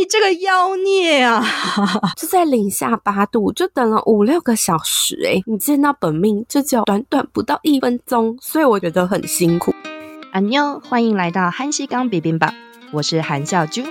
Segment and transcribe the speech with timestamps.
[0.00, 1.44] 你这个妖孽啊！
[2.16, 5.44] 就在零下八度，就等了五六个小时哎、欸！
[5.46, 9.74] 你见到本命就只有短短不到一分钟，所以我觉得很辛苦。
[10.32, 12.54] 安妞，欢迎来到韩西刚别冰吧，
[12.94, 13.82] 我是韩笑珠，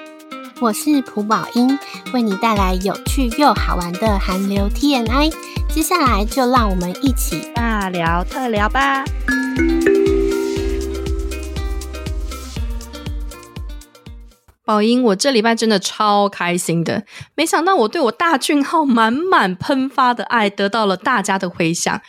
[0.60, 1.78] 我是朴宝英，
[2.12, 5.32] 为你带来有趣又好玩的韩流 TNI。
[5.70, 9.04] 接下来就让我们一起大聊特聊吧。
[14.70, 22.00] 宝英，我这礼拜真的超开心的，没想到我对我大俊浩满满喷发的爱得到了大家的回响，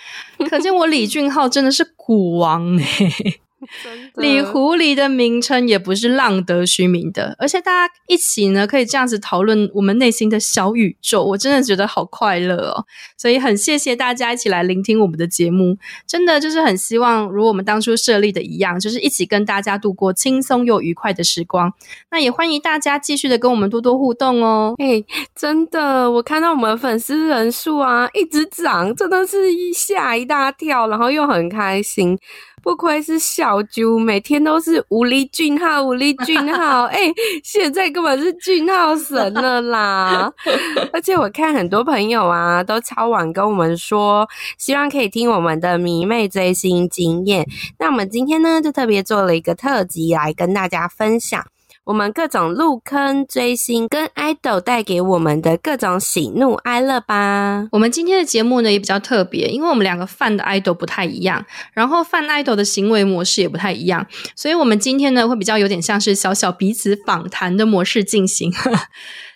[0.50, 3.40] 可见我李俊浩真的是股王欸。
[4.16, 12.84] 李狐狸的名称也不是浪得虚名的，而且大家一起呢可以这样子讨论我们内心的小宇宙，我真的觉得好快乐哦！
[13.16, 21.72] 所以很谢谢大家一起来聆听我们的节目，真的就是很希望如我们当初设立的一样，就是一起跟大家度过轻松又愉快的时光。
[22.10, 24.74] 那也欢迎大家继续的跟我们多多互动哦！
[24.78, 32.18] 哎、欸，真的，我看到我们粉丝人数啊一直涨，真的是一吓一大跳，然后又很开心。
[32.62, 40.30] 不愧是小猪，每天都是无力俊浩，无力俊浩， 哎、欸，现在根本是俊浩神了啦！
[40.92, 47.46] 而且我看很多朋友啊，都超晚跟我们说，希望可以听我们的迷妹追星经验。
[47.78, 51.44] 那我们今天呢，就特别做了一个特辑来跟大家分享。
[51.84, 57.66] 我们各种入坑追星跟 idol 带给我们的各种喜怒哀乐吧。
[57.72, 68.52] 我们今天的节目呢也比较特别，因为我们两个犯的 idol 不太一样，然后犯 idol 的行为模式也不太一样，所以我们今天呢会比较有点像是小小彼此访谈的模式进行。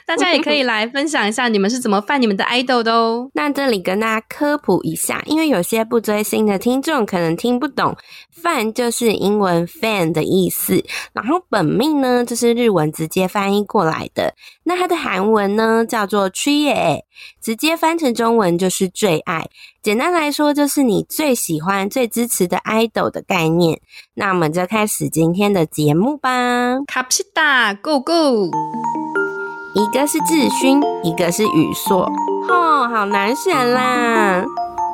[0.07, 3.29] 大家也可以 来分享一下你们是怎么犯你们的 idol 的哦。
[3.35, 7.97] 那这里跟大家科普一下，因为有些不追星的听众可能听不懂，
[8.31, 14.35] 饭就是英文 fan 的意思，然后本命呢就是日文直接翻译过来的。
[14.65, 17.05] 那它的韩文呢叫做 t r i e
[17.41, 19.49] 直接翻成中文就是最爱。
[19.83, 23.81] 简单来说就是你最喜欢、最支持的 idol 的概念。
[24.15, 26.79] 那我们就开始今天的节目吧。
[26.87, 28.51] 卡皮达，Go Go！
[29.75, 32.09] 一个是智勋，一个是宇硕，
[32.49, 34.45] 吼，好难选啦。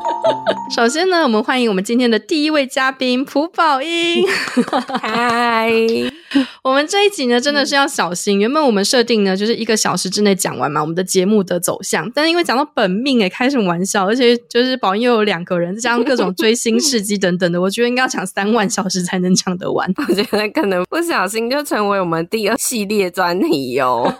[0.74, 4.24] 首先呢，我们欢迎我们今天的第一位嘉宾蒲宝英。
[5.02, 5.70] 嗨，
[6.62, 8.38] 我们这一集呢，真的是要小心。
[8.38, 12.10] 原本我们设定呢，就是一个小时之内讲完嘛，我们的节目的走向。
[12.14, 14.06] 但是因为讲到本命，哎，开什么玩笑？
[14.06, 19.92] 而且就是宝英又有两个人，再加上各种追星事迹等等的，我觉得应该要讲三万小时才能讲得完。
[20.08, 24.12] 我觉得可能不小心就成为我们第二系列专题哟。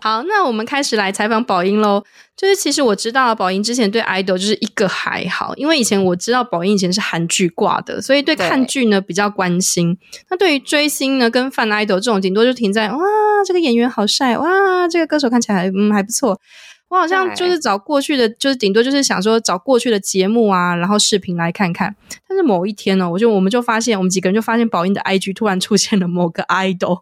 [0.00, 2.02] 好，那我们开始来采访宝英喽。
[2.34, 9.98] 就是其实我知道宝英之前对 idol 就是一个还好，因为以前我知道宝英以前是韩剧挂的，所以对看剧呢比较关心。
[10.30, 12.98] 那对于追星呢，跟 fan idol 这种，顶多就停在哇，
[13.46, 16.40] 这个演员好帅，哇，这个歌手看起来嗯还不错。
[16.88, 21.94] 我好像就是找过去的，就是顶多就是想说找过去的节目啊，然后视频来看看。
[22.28, 27.00] 但是某一天呢，我就我们就发现，我们几个人就发现宝英的 IG 突然出现了某个 idol，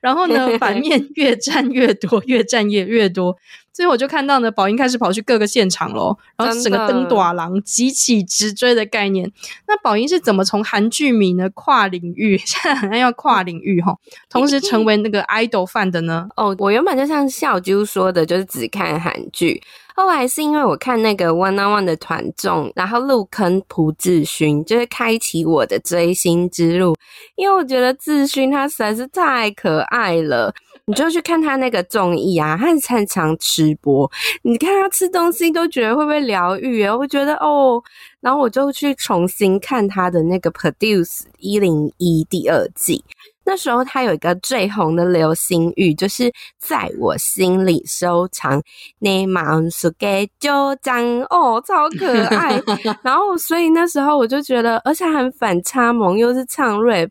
[0.00, 3.36] 然后呢，反面越占越多，越占越越多。
[3.72, 9.30] 最后我就看到呢，宝英开始跑去各个现场咯，然后整个登大人急起直追的概念。
[9.66, 13.96] 那宝英是怎么从韩剧迷呢跨领域， 现在好像要跨领域哈，
[14.28, 16.28] 同时成为那个 idol fan 的呢？
[16.36, 19.62] 哦，我原本就像笑啾说的，就是只看韩剧。
[19.94, 26.96] 后来是因为我看那个 One on One 的团综，然后入坑朴智勋，就是开启我的追星之路。
[27.36, 30.54] 因为我觉得智勋他实在是太可爱了。
[30.86, 34.10] 你就去看他那个综艺啊，他很擅长吃播，
[34.42, 36.96] 你看他吃东西都觉得会不会疗愈啊？
[36.96, 37.82] 我觉得哦，
[38.20, 43.04] 然后我就去重新看他的那个 Produce 一零一第二季。
[43.44, 48.62] 那时候他有一个最红的流行语，就是在我心里收藏。
[48.98, 52.60] 你满是给就张哦，超可爱。
[53.02, 57.10] 然后所以那时候我就觉得，而且很反差萌，又是唱 rap，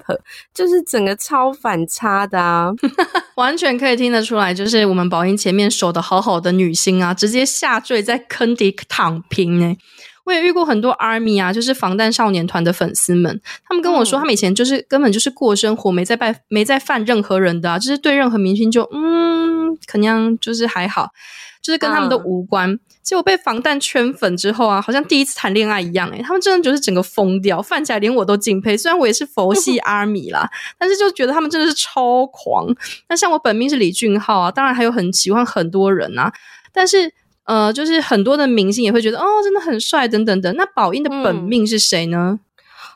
[0.53, 2.71] 就是整个超反差的啊，
[3.35, 9.75] 完全可以听得出来，就是我们宝音前面守的好好的女星啊，直接下坠在坑底躺平呢。
[10.23, 21.09] 我也遇过很多 ARMY 啊，就是防弹少年团的粉丝们，他们跟我说，他们以前就是根本就是过生活，没在拜，没在犯任何人的啊，就是对任何明星就嗯，可能就是还好，
[21.61, 22.71] 就是跟他们都无关。
[22.71, 28.77] 嗯、结果被防弹圈粉之后啊，好像第一次谈恋爱一样诶、欸、他们真的就是整个疯掉，犯起来连我都敬佩。
[28.77, 30.47] 虽然我也是佛系 ARMY 啦，
[30.77, 32.67] 但是就觉得他们真的是超狂。
[33.09, 36.31] 那像我本命是李俊浩啊，当然还有很喜欢很多人啊，
[36.71, 37.11] 但是。
[37.45, 40.55] 呃，就是很多的明星也会觉得哦，真的很帅等等等。
[40.55, 42.39] 那宝英的本命是谁呢？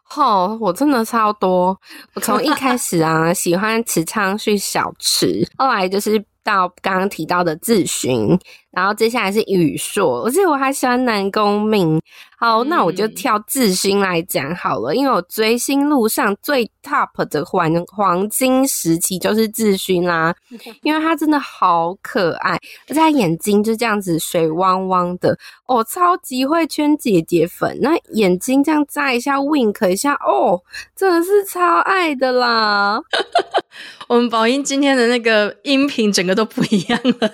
[0.04, 1.76] 吼、嗯哦，我真的超多。
[2.14, 8.38] 我从一开 始啊，喜欢池昌旭小池，后来就是到刚刚提到的自勋。
[8.76, 12.00] 然后接下来是宇硕，而且我还喜欢南宫珉。
[12.38, 20.36] 好，那我就挑自勋来讲好了，因为我追星路上最 top 的黄黄金时期就是自勋啦，
[20.84, 25.36] 因为他真的好可爱，而且他眼睛就这样子水汪汪的，
[25.66, 30.62] 哦，超级会圈姐姐粉，那眼睛这样眨一下 wink 一下，哦，
[30.94, 33.00] 真的是超爱的啦。
[34.08, 37.32] 我们宝英今天的那个音频整个都不一样了，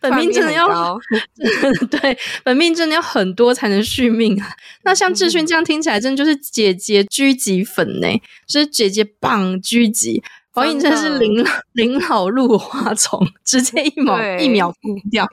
[0.00, 0.79] 本命真的要。
[1.90, 4.48] 对，本命真的要很多才能续命啊！
[4.84, 8.08] 那像志勋这样听起来，真的就是姐姐狙击粉呢，
[8.46, 10.22] 就是姐姐棒狙击。
[10.52, 11.44] 宝英真的是临
[11.74, 14.74] 临老入花丛，直接一秒一秒哭
[15.08, 15.24] 掉。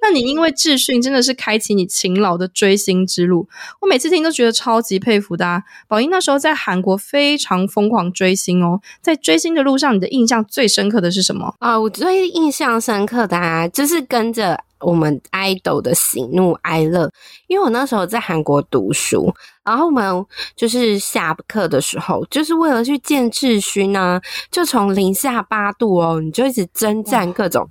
[0.00, 3.46] 那你因为智勋真的是开启你勤劳的追星之路，
[3.82, 5.62] 我每次听都觉得超级佩服的啊。
[5.86, 11.78] 宝英那时候在韩国非常疯狂追星哦，在追星的路上，你的印象最深刻的是什么啊？
[11.78, 17.10] 我最印象深刻的啊，就是跟着我们 idol 的喜怒哀乐，
[17.46, 19.34] 因为我那时候在韩国读书，
[19.64, 24.20] 然后我们就是下课的时候，就是为了去见智勋呢，
[24.50, 27.68] 就从零下八度哦，你就一直征战各种。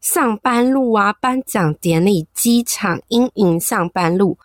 [0.00, 4.38] 上班路啊，颁奖典礼，机场阴影上班路。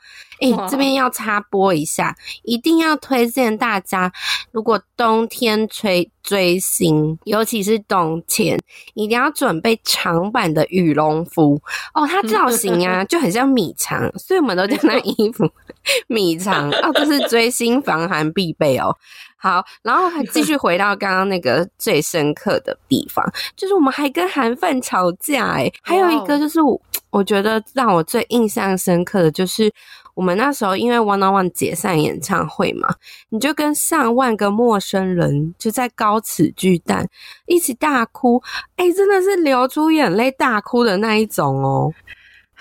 [0.44, 4.12] 诶、欸，这边要插播一下，一定要推荐大家，
[4.52, 8.60] 如果冬天追追星，尤其是冬天，
[8.94, 11.62] 一定要准备长版的羽绒服
[11.94, 12.06] 哦。
[12.06, 15.50] 它造型啊， 就很像米长，所以我们都叫那衣服
[16.08, 16.92] 米长哦。
[16.94, 18.96] 这是追星防寒必备哦。
[19.38, 23.26] 好，然后还继续回到刚刚那个最深刻的地方，
[23.58, 26.80] 就是我们还跟韩范吵架诶，还有一个就是我
[27.10, 29.70] 我觉得让我最印象深刻的就是
[30.16, 32.96] 我们那时候因为 One on One 解散演唱会嘛，
[33.30, 37.10] 你就跟上万个陌生人就在高尺巨蛋
[37.48, 38.42] 一起大哭，
[38.78, 41.94] 诶，真的是流出眼泪大哭的那一种哦。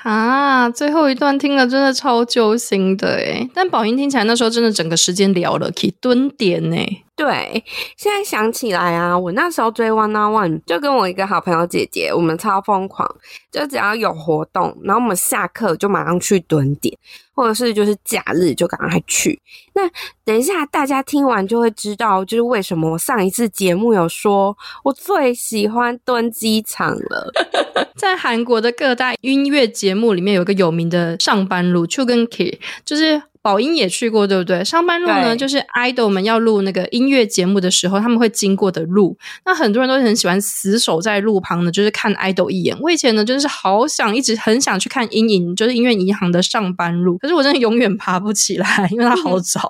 [0.02, 6.76] 啊，最后一段听了真的超揪心的诶，但宝音听起来那时候真的整个时间聊了，可以蹲点呢。
[7.14, 7.62] 对，
[7.97, 13.06] 现在想起来啊，我那时候追 One on One，就跟我一个好朋友姐姐，我们超疯狂，
[13.50, 16.99] 就只要有活动，然后我们下课就马上去蹲点，
[17.35, 19.41] 或者是就是假日就赶快去。
[19.75, 19.82] 那
[20.25, 27.31] 等一下大家听完就会知道，就是为什么我上一次节目有说我最喜欢蹲机场了。
[27.94, 34.65] 在韩国的各大音乐节目里面，有个有名的上班路 c h u g n k 就是宝英也去过，对不对？
[34.65, 39.19] 上班路呢，就是 idol 们要录那个音乐节目的时候，他们会经过的路。
[39.44, 42.79] 那很多人都很喜欢死守在路旁呢，就是看 idol 一眼。
[42.81, 49.69] 我以前呢，就是好想一直很想去看阴影，就是音乐银行的上班路，可是我真的永远爬不起来， 因为它好早。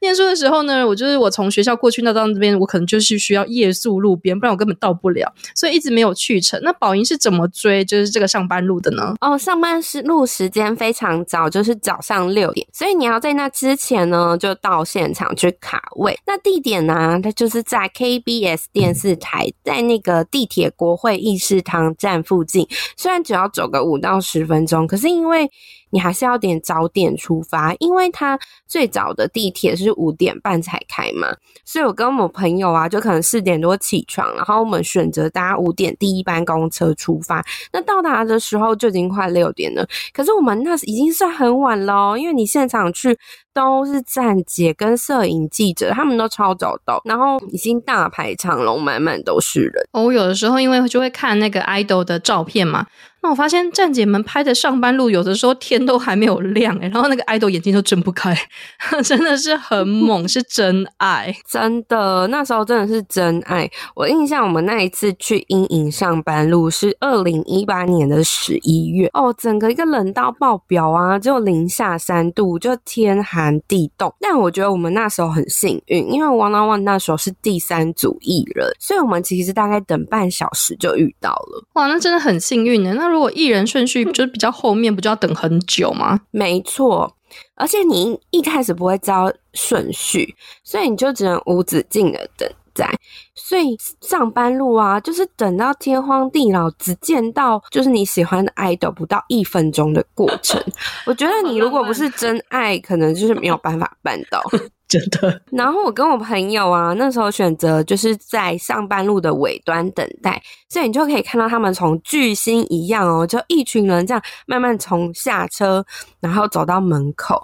[0.00, 6.60] 念书的时候呢，我就是我从学校过去那到那边，我可能就是需要夜宿路边，不然我根本到不了，所以一直没有去成。
[6.62, 9.16] 那宝英是怎么追就是这个上班路的呢？
[9.20, 13.07] 哦，上班是路时间非常早，就是早上六点，所以你。
[13.08, 16.14] 然后在那之前呢，就到现场去卡位。
[16.26, 22.68] 那地点呢，它就是在 KBS 电视台，在那个地铁国会议事堂站附近。
[22.98, 25.50] 虽然只要走个五到十分钟，可是因为
[25.90, 31.28] 你还是要点早点出发，因为它最早的地铁是五点半才开嘛。
[31.64, 37.44] 所以我跟我朋友啊，就可能四点多起床，然后我们选择搭五点第一班公车出发。
[37.72, 43.18] 那到达的时候就已经快六点了，可是我们那已经算很晚了，因为你现场去。
[43.58, 49.84] 都是站姐跟摄影记者，他们都超早到，然后已经大排长龙，满满都是人。
[49.90, 52.86] 哦，我有的时候因为就会看那个 idol 的照片嘛。
[53.20, 58.32] 那我发现站姐们拍的上班路，有的时候天都还没有亮诶，然后那个 idol 眼睛都睁不开，
[59.02, 63.68] 真的是很猛，是真爱，真的，那时候真的是真爱。
[63.96, 74.14] 我印象我们那一次去阴影上班路是二零一八年的十一月哦，整个一个冷到爆表啊，只有零下三度，就天寒蛮地洞。
[74.20, 81.64] 但我觉得我们那时候很幸运，因为 1NONE 那时候是第三组艺人，所以我们其实大概等半小时就遇到了。
[81.74, 82.92] 哇，那真的很幸运呢。
[82.94, 86.20] 那如果艺人顺序就是比较后面，不就要等很久吗？
[86.30, 87.14] 没错。
[87.56, 92.98] 而且你一开始不会知道顺序，所以你就只能无止境的等待。
[93.34, 100.62] 所以上班路啊，就是等到天荒地老，只见到就是你喜欢的 idol 不到一分钟的过程。
[101.06, 104.42] 我觉得你如果不是真爱，可能就是没有办法办到。
[104.88, 105.42] 真的。
[105.50, 115.84] 然后我跟我朋友啊，那时候选择就是在上班路的尾端等待，所以你就可以看到他们从巨星一样哦，就一群人这样慢慢从下车，
[116.20, 117.34] 然后走到门口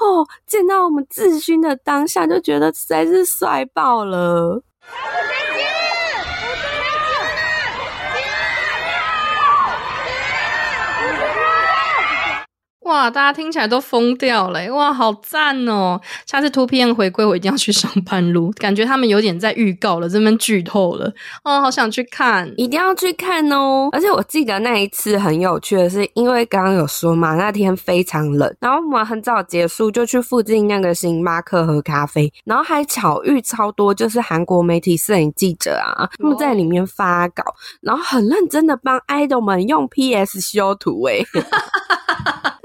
[0.00, 4.60] 哦，见到我们志勋的当下，就觉得实在是帅爆了。
[4.90, 5.17] Yeah.
[12.88, 14.66] 哇，大家听起来都疯掉了！
[14.74, 16.00] 哇，好赞哦！
[16.24, 18.50] 下次 2PM 回归，我一定要去上班路。
[18.52, 21.12] 感觉他们有点在预告了，这边剧透了
[21.44, 23.90] 哦，好想去看，一定要去看哦！
[23.92, 37.44] 而且我记得那一次很有趣的是，因为刚刚有说嘛，那天非常冷，然后我们很早结束就去附近那个星巴克喝咖啡，然后还巧遇超多就是韩国媒体摄影记者啊，他们在里面发稿，
[37.82, 41.18] 然后很认真的帮 idol 们用 PS 修图哎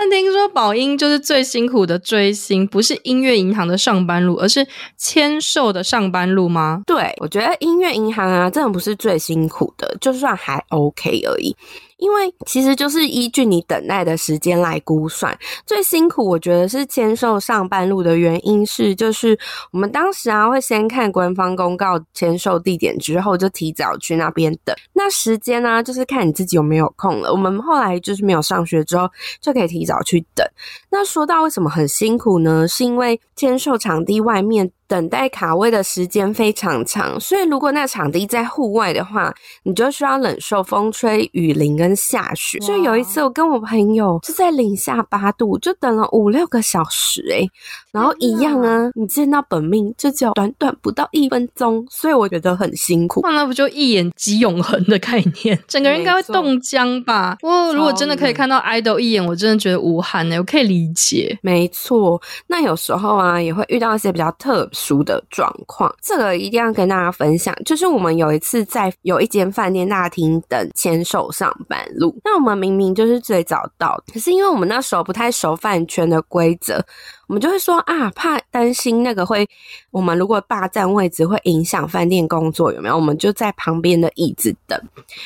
[0.09, 4.65] 听说宝英就是最辛苦的追星，不是音乐银行的上班路，而是
[4.97, 6.83] 签售的上班路吗？
[6.85, 11.55] 对，我觉得音乐银行啊，真的不是最辛苦的，就算还 OK 而已。
[12.03, 19.39] 因为其实就是依据你等待的时间来估算，最辛苦我觉得是签售上班路的原因是，就是
[19.71, 24.75] 我们当时啊会先看官方公告签售地点之后，就提早去那边等。
[24.91, 27.31] 那时间呢、啊，就是看你自己有没有空了。
[27.31, 30.45] 我们后来就是没有上学之后，就可以提早去等。
[30.91, 32.67] 那说到为什么很辛苦呢？
[32.67, 34.69] 是因为签售场地外面。
[34.87, 42.59] 等待卡位的时间非常长，所以如果那场地在户外的话，你就需要忍受风吹雨淋跟下雪。
[42.59, 47.47] 所以有一次我跟我朋友就在零下八度，就等了五六个小时诶，
[47.91, 53.21] 然后一样啊，你见到本命就只有短短不到一分钟，所以我觉得很辛苦。
[53.23, 55.59] 那不就一眼即永恒的概念？
[55.67, 57.37] 整个人应该会冻僵吧？
[57.41, 61.37] 我如果真的可以看到 idol 一眼，我真的觉得无憾诶，我可以理解。
[61.41, 65.03] 没错，那有时候啊也会遇到一些比较特殊。
[65.03, 67.53] 的状况，这个一定要跟大家分享。
[67.65, 76.81] 就是我们有一次在有一间饭店大厅等签售上班路，那我们明明就是最早到，可是因为我们那时候不太熟饭圈的规则。
[77.27, 79.47] 我们就会说啊，怕担心那个会，
[79.91, 82.95] 我们如果霸占位置会影响饭店工作，有没有？
[82.95, 84.79] 我们就在旁边的椅子等。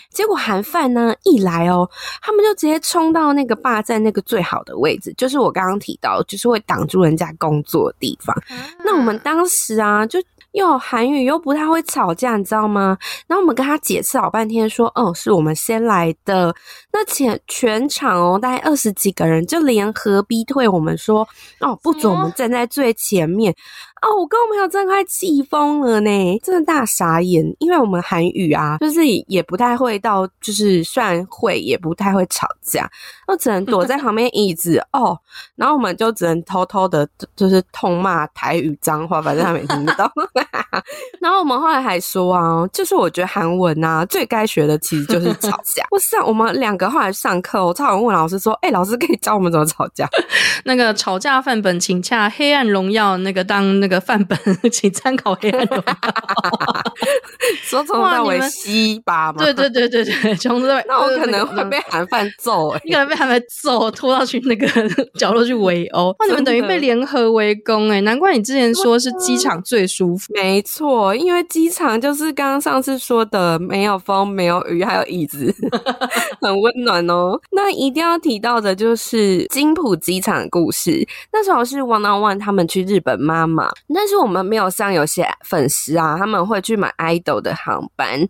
[0.10, 1.90] 结果韩饭呢一来哦，
[2.22, 8.36] 他们就直接冲到那个霸占那个最好的位置，就是我刚刚提到，就是会挡住人家工作的地方。
[8.86, 10.20] 那我们当时啊，就。
[10.58, 12.98] 又有韩语又不太会吵架，你知道吗？
[13.28, 16.54] 然后我们跟他解释好半天，说：“哦，是我们先来的。”
[16.92, 21.28] 那全全场哦，大概二十几个人就联合逼退我们，说
[21.62, 23.54] ：“哦，不准我们站在最前面。”
[24.02, 32.90] 哦，我跟我朋友真的快气疯了呢，真的大傻眼，因为我们韩语啊，就是也不太会到，就是虽然会，也不太会吵架，
[33.28, 35.18] 都只能躲在旁边椅子哦，
[35.56, 40.12] 然后我们就只能偷偷的，就是痛骂台语脏话，反正他没听到。
[41.20, 45.84] 然后我们后来还说啊，就是我觉得韩文啊，最该学的其实就是吵架。
[45.92, 50.08] 我上我们两个后来上课，我超想问老师说，哎、老师可以教我们怎么吵架？
[50.66, 54.38] 那个吵架范本，请洽《黑暗荣耀》那个当那个范本，
[54.72, 55.84] 请参考《黑暗荣耀》。
[57.64, 59.44] 说从头到尾西巴嘛？
[59.44, 60.86] 对对对对对，从头到尾。
[60.88, 64.68] 那我可能会被韩范揍哎、欸，你可能被韩范揍，拖到去那个
[65.18, 66.10] 角落去围殴。
[66.20, 70.34] 哇，你们等于被联合围攻哎，难怪你之前说是机场最舒服。
[70.34, 75.54] 没错，因为机场就是刚刚上次说的，没有风，没有雨，还有椅子，
[76.42, 77.40] 很温暖哦。
[77.52, 80.38] 那一定要提到的就是金浦机场。
[80.50, 88.28] 故事那时候是 1NONE 他们去日本妈妈，但是我们没有像有些粉丝啊，他们会去买 idol 的航班。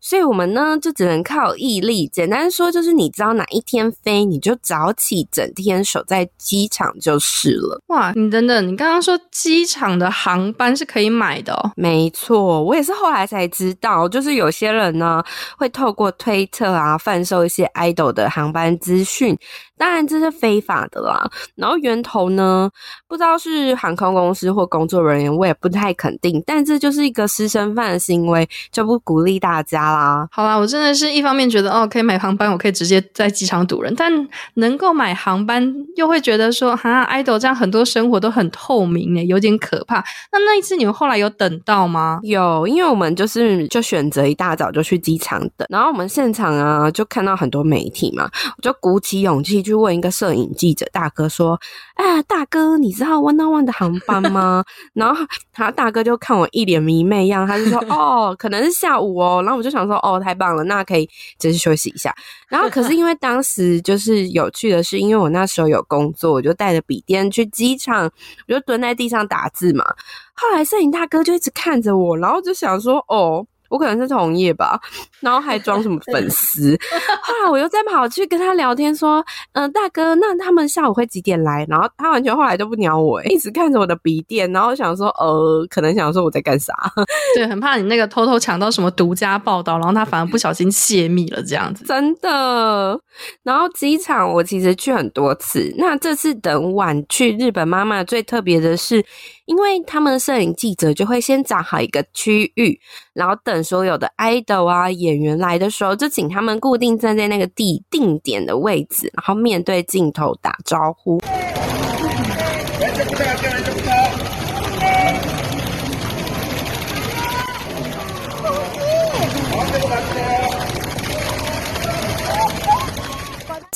[0.00, 2.06] 所以我们呢，就只能靠毅力。
[2.08, 7.82] 简单说，就是你知道哪一天飞，你就早起，整天守在机场就是了。
[7.88, 11.72] 哇，你等等，你刚刚说机场的航班是可以买的哦？
[11.76, 15.22] 没错，我也是后来才知道，就是有些人呢
[15.58, 19.36] 会透过推特啊贩售一些 idol 的航班资讯，
[19.76, 21.28] 当然这是非法的啦。
[21.56, 22.70] 然后源头呢，
[23.06, 26.42] 不知道是航空公司或工作人员，我也不太肯定。
[26.46, 30.26] 但这就是一个私生饭的行为，就不鼓励大家啦。
[30.32, 34.10] 好啦，我真的是一方面觉得哦，可以买航班，我可以直接在机场堵人，但
[34.54, 39.96] 能够买航班，又会觉得说，哈，idol 这样很多生活都很透明诶，有点可怕。
[40.32, 42.20] 那那一次你们后来有等到吗？
[42.22, 51.58] 有，因为我们就是就选择一大早就去机场等，然后我们现场啊就看到很多媒体嘛，我就鼓起勇气去问一个摄影记者大哥说
[51.94, 61.08] ：“啊，大哥，你知道 One on One 的航班吗？”然后他大哥就看我一脸迷妹样，他就说： “哦，可能是下午哦。”然后我就想说：“哦，太棒了，那可以
[61.38, 62.14] 就是休息一下。”
[62.48, 68.10] 然后可是因为当时就是有趣的是，因为我那时候有工作，我就带着笔电去机场，
[68.48, 69.84] 我就蹲在地上打字嘛。
[70.34, 74.80] 后来摄影大哥就一直看着我，然后就想说：“哦。”我可能是同业吧，
[75.20, 76.78] 然后还装什么粉丝。
[77.22, 86.72] 后来我又再跑去跟他聊天，说：“嗯、呃，大哥，那他们下午会几点来？”然后他完全后来都不鸟我，一直看着我的笔电，然后想说：“呃，可能想说我在干啥？”
[87.36, 91.84] 对，很怕你那个偷偷抢到什么独家报道，然后他反而不小心泄密了这样子。
[91.84, 92.98] 真的。
[93.42, 99.04] 然后机场我其实去很多次，那这次等晚去日本妈妈最特别的是。
[99.48, 102.78] 因为他们摄影记者就会先找好一个区域，
[103.14, 111.18] 然后等所有的 idol 啊演员来的时候，就请他们固定站在那个地定点的位置，然后面对镜头打招呼。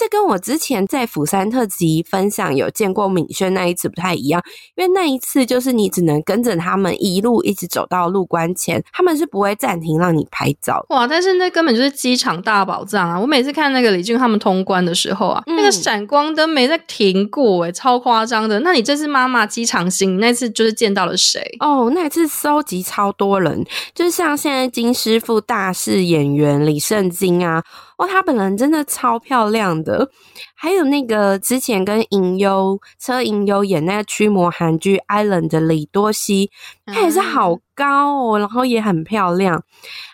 [0.03, 4.43] 这跟我之前在釜山特辑分享有见过敏轩那一次不太一样，
[4.75, 10.85] 因为那一次就是你只能跟着他们一路一直走到入关前，他们是不会暂停让你拍照。
[10.89, 11.07] 哇！
[11.07, 13.21] 但是那根本就是机场大宝藏啊！
[13.21, 18.59] 我每次看那个李俊他们通关的时候啊，嗯、那个闪光灯没在停过，诶超夸张的。
[18.59, 21.41] 那你这次妈妈机场行，那次就是见到了谁？
[21.61, 27.63] 哦，那一次收集超多人，就是像现在金师傅大势演员李圣经啊。
[27.99, 29.92] 哦，她本人真的超漂亮的。
[30.55, 36.51] 还有那个之前跟银优车银优演那个驱魔韩剧《Island》的李多熙，
[36.87, 39.63] 他也是好高哦，然后也很漂亮。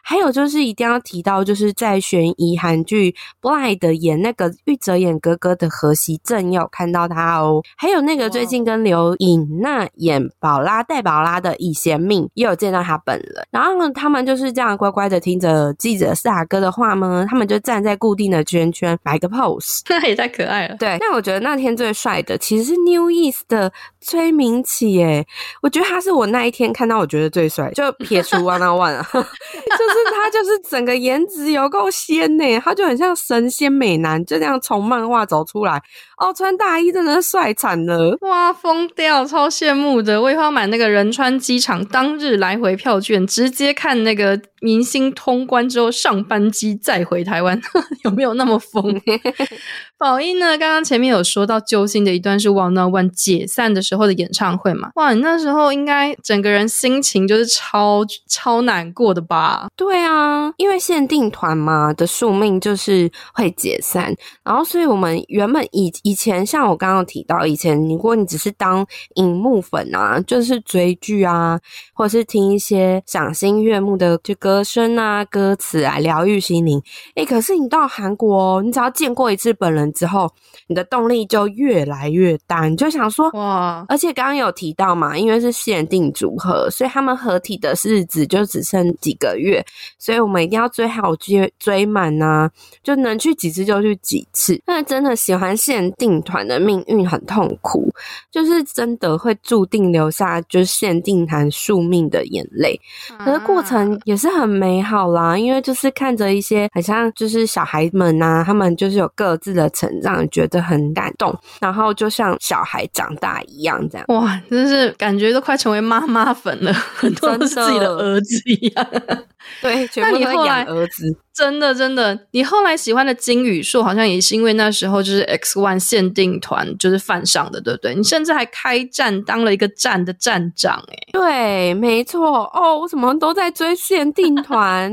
[0.03, 3.11] 还有就是一定要提到，就是在悬疑韩剧
[3.43, 7.63] 《Blind》演那个玉泽演哥哥的河锡镇，也有看到他哦。
[7.77, 13.47] 还有那个最近跟刘颖娜演宝拉戴宝拉的李贤命，也有见到他本人。
[13.51, 17.27] 然后呢，他们就是这样乖乖的听着记者四阿哥的话吗？
[17.29, 20.77] 他们就站在固定的圈圈摆个 pose，那 也太可爱了。
[20.77, 25.27] 对，但我觉得那天最帅的其实是 New East 的崔明启耶，
[25.61, 29.99] 我觉得他是我那一天看到我觉得最帅，就撇除 One on One 啊， 就是。
[30.21, 35.81] 他就是整个颜值有够仙呢，他就很像神仙美男，就这样从漫画走出来。
[36.17, 40.21] 哦，穿大衣真的是帅惨了，哇，疯掉，超羡慕的。
[40.21, 47.59] 我以后要买那个仁川机场当日来回票券，直接看那个明星通关之后上班机再回台湾，
[48.05, 49.01] 有没有那么疯？
[49.99, 50.57] 宝英呢？
[50.57, 54.93] 刚刚前面有说到揪心的一段是 One on One 解散的时候的演唱会嘛？
[54.95, 59.69] 哇，你那时候应该整个人心情就是超超难过的吧？
[59.75, 71.59] 对啊，因为限定团嘛的宿命就是会解散，然后所以我们原本以以前像我刚刚提到，以前如果你只是当荧幕粉啊，就是追剧啊，
[71.93, 76.81] 或者是听一些赏心悦目的就歌声啊、歌词啊，疗愈心灵。
[77.17, 80.31] 诶，可是你到韩国哦，你只要见过一次本人之后，
[80.67, 82.67] 你的动力就越来越大。
[82.69, 89.65] 你就想说哇，而且刚刚有提到嘛，因为是限定组合，所以他们合体的日子就只剩几个月，
[89.99, 92.51] 所以我们一定要追好追追满啊，
[92.83, 94.61] 就能去几次就去几次。
[94.67, 97.93] 那真的喜欢限定团的命运很痛苦，
[98.31, 102.79] 就是真的会注定留下就是限定团宿命的眼泪。
[103.19, 111.37] 可是过程也是很美好啦，因为就是看着一些很像就是小孩们呐、啊，他们就是有各自的成长，觉得很感动。
[111.61, 118.87] 然后就像小孩长大一样，这样哇，真是感觉都快成为妈妈粉了，很多都是自己的儿子一样。
[119.63, 121.17] 对，全部都养儿子。
[121.33, 127.95] 真的真的，你后来喜欢的金宇硕好像也是因为那时候就是 X One 限定团就是犯上的，对不对？
[127.95, 134.93] 你甚至还开站当了一个站的站长，哎对，没错哦，我怎么都在追限定团。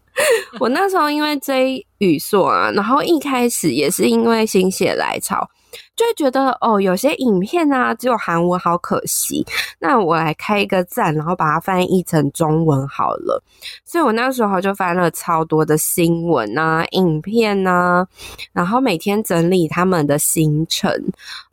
[0.60, 5.48] 我那时候因为追语速啊，然后一开始也是因为心血来潮。
[5.98, 9.44] 就会觉得哦，有些影片啊只有韩文，好可惜。
[9.80, 13.42] 那我来开一个赞，然后把它翻译成中文好了。
[13.84, 18.06] 所以我那时候就翻了超多的新闻啊、影片啊，
[18.52, 20.88] 然后每天整理他们的行程，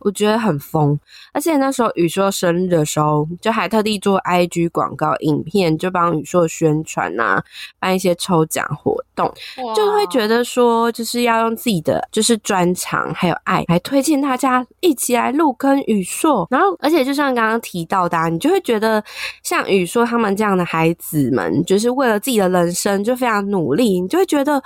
[0.02, 1.00] 我觉得很疯。
[1.34, 7.44] 而且那时候宇硕生日的时候，就还特地做 IG 广告影片，就帮宇硕宣传啊，
[7.80, 9.34] 办一些抽奖活动，
[9.76, 16.46] 就会觉得说，就是要用自己的就是专长还有爱来推荐他大家一起来入坑宇硕。
[16.52, 19.02] 然后，而且就像刚刚提到的啊，你就会觉得
[19.44, 24.62] 像宇硕他们这样的孩子们，就是为了自己的人生就非常努力，你就会觉得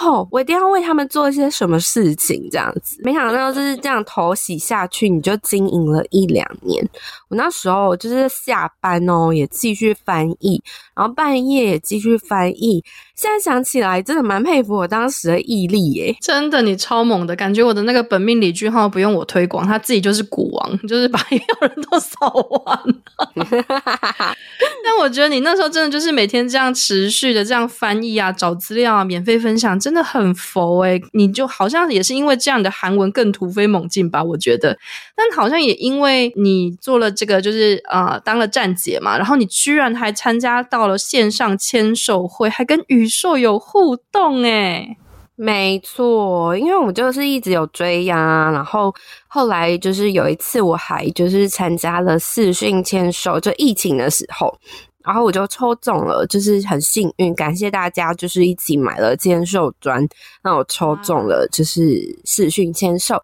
[0.00, 2.96] 哦，我一定要为他们做一些什么事情这样子。
[3.02, 6.88] 没想到就是这样头洗下去，你就经营了一两年。
[7.28, 10.62] 我那时候就是下班哦，也继续翻译，
[10.94, 12.84] 然后半夜也继续翻译。
[13.16, 16.16] 现在想起来，真的蛮佩服我当时的毅力耶！
[16.20, 22.28] 真的，你超猛的，感觉我的那个本命李俊浩不用我推广，他自己就是股王，就是把 一票人都扫
[22.64, 23.46] 完了。
[24.84, 31.00] 但我觉得你那时候真的就是每天这样持续的这样翻译啊、找资料啊、免费分享，真的很佛诶。
[31.12, 34.22] 你就好像也是因为这样的韩文更突飞猛进吧？
[34.22, 34.78] 我觉得，
[35.14, 44.96] 但好像也因为你做了这个，就是呃当了站姐嘛，然后你居然还参加到了线上签售会，还跟宇硕有互动诶，
[45.40, 48.92] 没错，因为我就是一直有追呀，然后
[49.28, 54.52] 后来就是有一次我还就是参加了视讯签售，就疫情的时候。
[55.04, 60.06] 然后我就抽中了，就是很幸运，感谢大家，就是一起买了签售专，
[60.42, 61.82] 那我抽中了，就是
[62.26, 63.18] 视讯签售。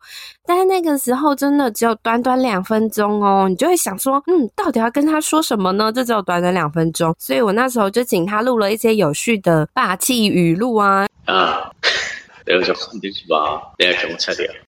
[0.46, 5.92] 但是那个时候真的只有短短两分钟哦，你就会想说，嗯，到底要跟他说什么呢？
[5.92, 11.07] 这只有短短两分钟，所以我那时候就请他录了一些有序的霸气语录啊。
[11.27, 11.70] 啊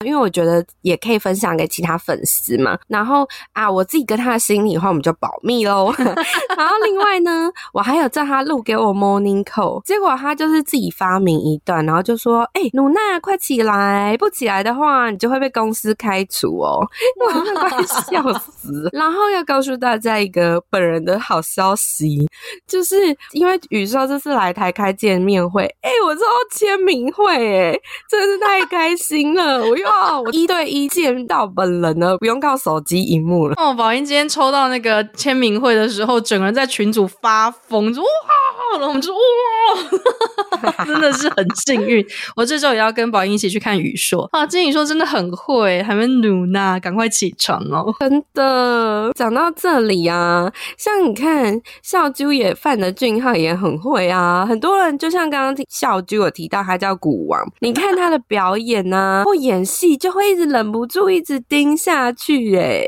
[0.05, 2.79] 因为我觉得也可以分享给其他粉丝嘛。
[2.89, 5.93] 然后啊，我自己跟他的心里话，我们就保密喽。
[6.57, 14.17] 然后另外呢，我还有叫他录给我 morning call，结果他就是自己发明一段，然后就说：“哎、欸，鲁娜，快起来！
[14.19, 16.87] 不起来的话，你就会被公司开除哦。
[17.27, 18.91] ”我真的快笑死。
[18.93, 22.29] 然后要告诉大家一个本人的好消息，
[22.67, 22.97] 就是
[23.33, 27.62] 因为宇硕这次来台开见面会，哎、我知道签名会，哎。
[28.09, 29.61] 真是太开心了！
[29.61, 33.55] 我又要我一对一见到本人了，不用靠手机荧幕了。
[33.57, 42.05] 哦，宝英今天抽到那个签名会的时候，整个人在群组发疯，说哇，然后我们就哇， 真的是很幸运。
[42.37, 44.47] 我这周也要跟宝英一起去看宇硕啊。
[44.47, 47.95] 金宇硕真的很会，还没努呢，赶快起床哦！
[48.01, 54.47] 真的，讲到这里啊，像你看，孝珠也犯的俊浩也很会啊。
[54.47, 57.43] 很多人就像刚刚听孝珠有提到，他叫古王。
[57.61, 62.85] 你看他的表演呢、啊，或演戏就会一直忍不住一直盯下去哎。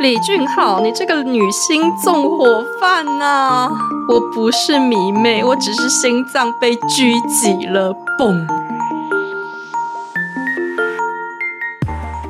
[0.00, 3.70] 李俊浩，你这个女星纵火犯呐、啊！
[4.08, 8.46] 我不是迷妹，我只是心脏被狙击了，嘣。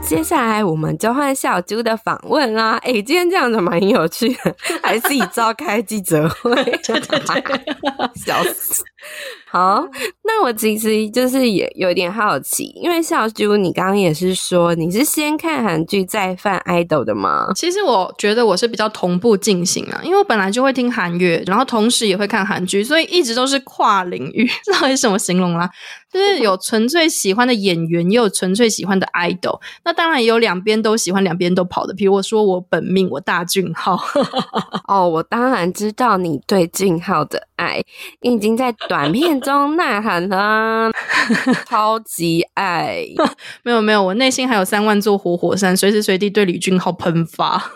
[0.02, 2.72] 接下来我们交换小猪的访问啦。
[2.82, 7.76] 哎、欸，今天这样子蛮有趣的，还是以召开记者会，对对对，
[8.16, 8.82] 笑死。
[9.50, 9.84] 好，
[10.22, 17.48] 那我其实就是也有点好奇，因为小猪，你刚刚也是说你是先看韩剧再犯 idol 的吗？
[17.56, 25.68] 其实我觉得我是比较同步进行啊，因为我本来就会听韩乐，然后同时也会看韩剧，所以一直都是跨领域，这到底什么形容啦？
[26.12, 31.94] 就是有纯粹喜欢的演员，也有纯粹喜欢的 idol，那当然也有两边都喜欢，两边都跑的。
[31.94, 33.98] 比如我说我本命我大俊浩，
[34.86, 37.82] 哦，我当然知道你对俊浩的爱，
[38.20, 39.40] 你已经在短片。
[39.40, 40.90] 中呐喊了，
[41.66, 43.06] 超级爱，
[43.62, 47.70] 没有没有，我内心还有三万座活火山，随时随地对李俊浩喷发。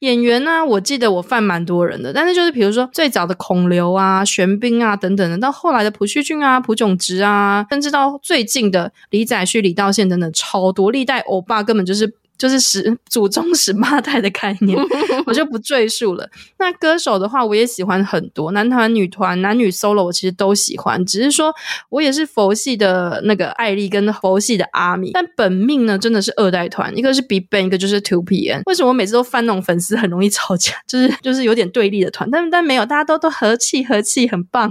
[0.00, 12.14] 演员呢、我记得我犯蛮多人的，但是就是比如说最早的孔刘啊、玄彬啊等等的，到后来的朴叙俊啊、朴炯植啊，甚至到最近的李载旭、李道宪等等，超多历代欧巴根本就是。
[12.38, 14.78] 就是十 祖宗十八代的概念，
[15.26, 16.28] 我就不赘述了。
[16.58, 21.04] 那歌手的话，我也喜欢很多，男团、女团、男女 solo，我其实都喜欢。
[21.06, 21.54] 只是说
[21.88, 28.62] 我也是佛系的那个艾丽跟佛系的阿米，但本命呢，真的是二代团，一个是 BigBang，一个就是 2PM。
[28.66, 32.30] 为什么我每次都翻那种粉丝很容易吵架， 就是就是有点对立的团？
[32.30, 34.70] 但但没有，大家都都和气和气，很棒。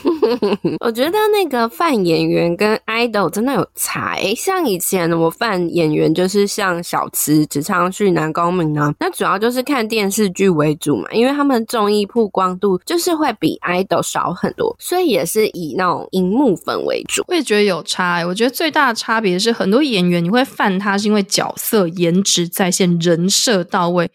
[0.80, 6.73] 我觉得那个犯演员跟 idol 真的有才，像以前我犯演员就是像。
[6.82, 17.24] 小池、池昌旭、南宫明呢，那主要就是看电视剧为主嘛，因为他们综艺曝光度就是会比 idol 少很多，所以也是以那种荧幕粉为主。
[17.28, 24.10] 我也觉得有差、欸，我觉得最大的差别是很多演员你会犯他是因为角色颜值在线、人设到位，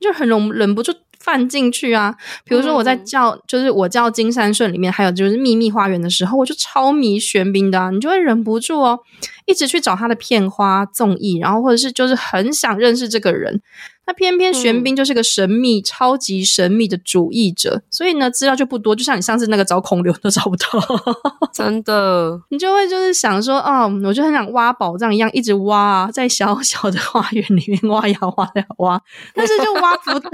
[0.00, 0.92] 就很容忍不住。
[1.24, 2.14] 放进去啊！
[2.44, 9.00] 比如说我在叫，嗯、就是我叫金三顺里面，还有就是秘密花园的时候，我就超迷玄彬的、啊，你就会忍不住哦，
[9.46, 13.62] 一直去找他的片花综艺，然后或者是就是很想认识这个人。
[14.06, 18.94] 那偏偏玄彬就是个神秘、嗯、超级神秘的主义者，所以呢，资料就不多。
[18.94, 20.66] 就像你上次那个找孔刘都找不到，
[21.54, 29.00] 真的，你就会就是想说，哦，我就很想挖宝藏一样，一直挖啊，在小 小的花园里面挖呀挖呀挖，
[29.34, 30.20] 但是就挖不到，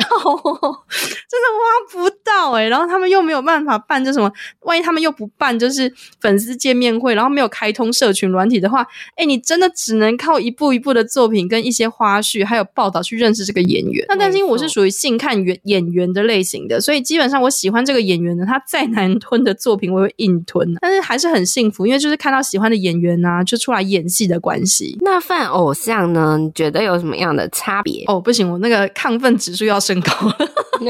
[1.30, 2.68] 真的挖不到哎、欸。
[2.68, 4.28] 然后他们又没有办法办，就什么，
[4.62, 13.59] 万一他们又不办，就是粉丝见面会，然后没有开通社群软体的话，哎，你真的只能靠一步一步的作品跟一些花絮，还有报道去认识这个。
[13.62, 24.96] 演员，那但是因为我是属于性看演演员的类型的，所以基本上我喜欢这个演员呢，他再难吞的作品我会硬吞，但是还是很幸福，因为就是看到喜欢的演员啊，就出来演戏的关系。
[25.00, 26.36] 那犯偶像呢？
[26.38, 28.04] 你觉得有什么样的差别？
[28.06, 30.36] 哦，不行，我那个亢奋指数要升高了。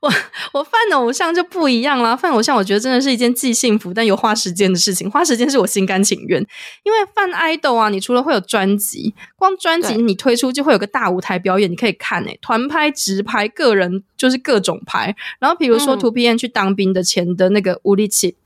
[0.00, 0.12] 我
[0.52, 6.44] 我犯的偶像就不一样啦，犯偶像我觉得真的是一件既幸福但又花时间的事情，花时间是我心甘情愿，
[6.82, 18.36] 因为犯 idol 啊，你除了会有专辑，光专辑你推出就会有个大舞台表演，你可以看诶、欸，团拍、直拍、个人就是各种拍，然后比如说图片去当兵的前的那个乌力奇。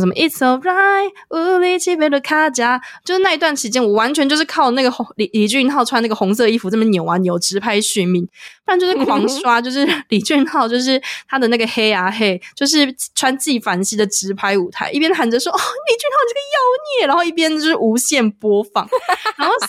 [0.00, 8.24] 什么？It's alright，无力气贝的卡甲，就是那一段期间，我完全就是靠那个红李李俊浩穿那个红色衣服这么扭啊扭，直拍续命，
[8.64, 18.88] 不然就是狂刷，就是 李俊浩就是他的那个黑啊黑，就是穿纪梵希的直拍舞台，一边喊着说哦李俊浩这个妖孽，然后一边就是无限播放，
[19.36, 19.68] 然后三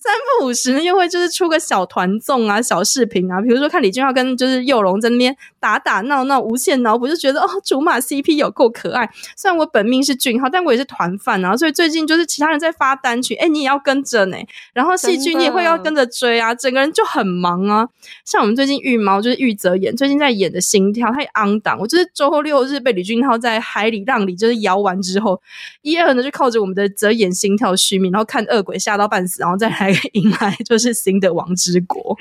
[0.00, 9.59] 三不五时呢又会就是出个小团综啊小视频啊，比如说看李俊浩跟就是佑龙在那边打打闹闹，无限脑补就觉得哦竹马 CP 有够可爱，虽然。
[9.60, 14.36] 我本命是俊浩，但我也是团饭啊，所以最近就是其他人在发单曲，哎，你也要跟着呢。
[14.72, 17.86] 然后戏剧你也会要跟着追啊，整个人就很忙啊。
[18.24, 21.78] 像我们最近玉猫就是玉泽演，最近在演的心跳，他也 on 档。
[21.78, 25.38] 我就是周六日被李俊浩在海里浪里就是摇完之后，
[25.82, 32.16] 一二呢就靠着我们的泽演心跳续命，然后看恶鬼吓到半死，然后再来迎来就是新的王之国。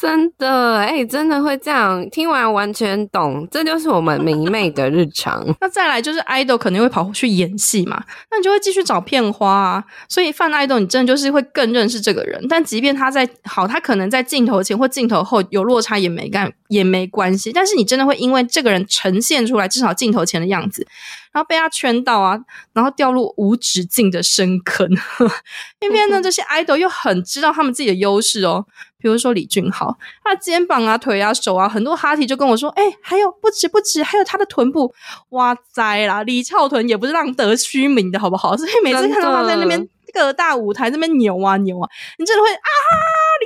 [0.00, 2.04] 真的哎，真的会这样。
[2.10, 5.46] 听完完全懂，这就是我们明媚的日常。
[5.60, 6.71] 那再来就是 idol 可。
[6.72, 8.02] 你会跑去演戏嘛？
[8.30, 9.84] 那你就会继续找片花啊。
[10.08, 12.44] 所以范爱豆，你真的就是会更认识这个人。
[12.48, 17.52] 但即便他在好，他可能在镜头前或镜头后有落差也没干也没关系。
[17.52, 20.86] 但是你真的会因为这个人呈现出来至少镜头前的样子，
[21.32, 22.38] 然后被他圈到啊，
[22.72, 24.88] 然后掉入无止境的深坑。
[25.80, 28.64] 偏偏呢，这些 idol 又很知道他们自己的优势哦。
[28.98, 34.94] 比如说李俊豪，他的肩膀啊、腿啊、手啊，很多哈提就跟我说：“哎、欸，还有不止不止，还有他的臀部，
[35.30, 36.22] 哇塞啦！
[36.22, 38.56] 李翘臀也不是浪得虚名的，好不好？
[38.56, 42.60] 所以每次看到他在那边各大舞台那边扭啊扭啊，你真的会啊！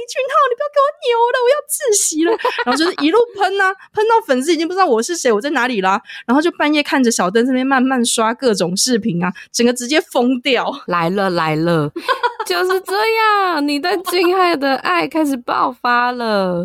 [0.06, 2.30] 李俊浩，你不要给我扭了，我要窒息了。
[2.64, 6.00] 然后就是一路喷啊，喷到粉丝已经不知道我是谁，我在哪里啦。
[6.26, 10.72] 然后就半夜看着小灯这边慢慢刷各种视频啊，整个直接疯掉。
[10.86, 11.90] 来了来了。
[12.46, 16.64] 就是这样，你对俊浩的爱开始爆发了。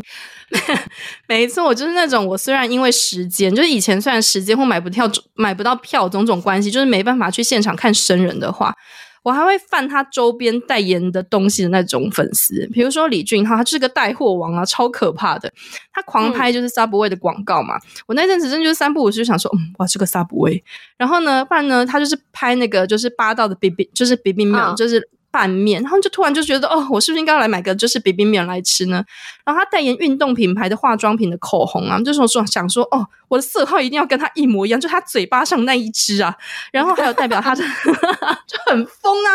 [1.27, 8.75] 没错，我就是那种，我虽然因为时间，就是以前虽然时间或买不跳买不到票种种关系，就是没办法去现场看生人的话，
[9.23, 12.67] 我还会犯他周边代言的东西的那种粉丝。
[12.73, 15.51] 比如说李俊浩，他就是个带货王啊，超可怕的。
[15.93, 17.77] 他狂拍就是 Subway 的广告嘛。
[17.77, 20.62] 嗯、我那阵子真的就是三不五时就想说，嗯，哇，这个 Subway。
[20.97, 25.10] 然后呢，不然呢，他就是拍那个就是八道的 BB，就是 BB 面，就是。
[25.34, 29.01] 拌面，然后就突然就觉得哦，我是不是应该要来买个就是 B B 面来吃呢？
[29.45, 36.36] 然后他代言运动品牌的化妆品的口红啊，就是我说想说哦，我的色号一定要跟他一模一样，就他嘴巴上那一只啊。
[36.74, 37.63] 然后还有代表他的
[38.46, 39.32] 就很疯啊，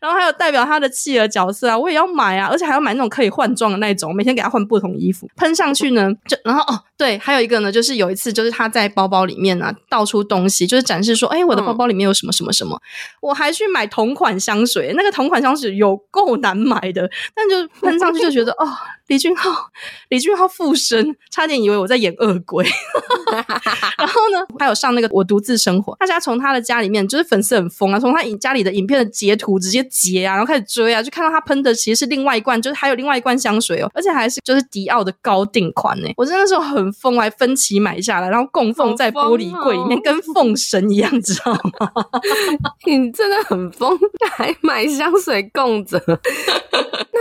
[0.00, 12.80] 然后还有代表他的企鹅角色啊，我也要买啊，而且还要买那种可以换装的那种，每天给他换不同衣服，喷上去呢，就然后哦对，还有一个呢，就是有一次就是他在包包里面啊倒出东西，就是展示说，哎，我的包包里面有什么什么什么，
[13.20, 15.32] 我还去买同款香水，那个同。
[15.32, 18.68] 款香水有够难买的，但就喷上去就觉得哦，
[19.12, 19.68] 李俊浩，
[20.08, 22.64] 李俊浩附身，差点以为我在演恶鬼。
[23.98, 36.08] 然后呢，还有上那个我独自生活，大家从他的家里面就是粉丝很疯啊，从他影家里的影片的截图直接截啊，然后开始追啊，就看到他喷的其实是另外一罐，就是还有另外一罐香水哦，而且还是就是迪奥的高定款呢。
[36.16, 41.92] 我真的是很疯，还分期买下来，然后供奉在玻璃柜里面，跟奉神一样，知道吗？
[42.86, 43.98] 你真的很疯，
[44.30, 45.12] 还买香。
[45.22, 46.00] 水供着，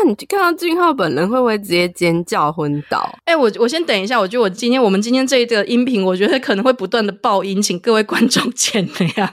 [0.02, 2.98] 那那你看到俊浩本人会不会直接尖叫昏倒？
[3.26, 9.30] 哎、欸，我我先等一下，我觉得我今天我们今天这一个音频，我觉得可能会不断的爆音，请各位观众见谅。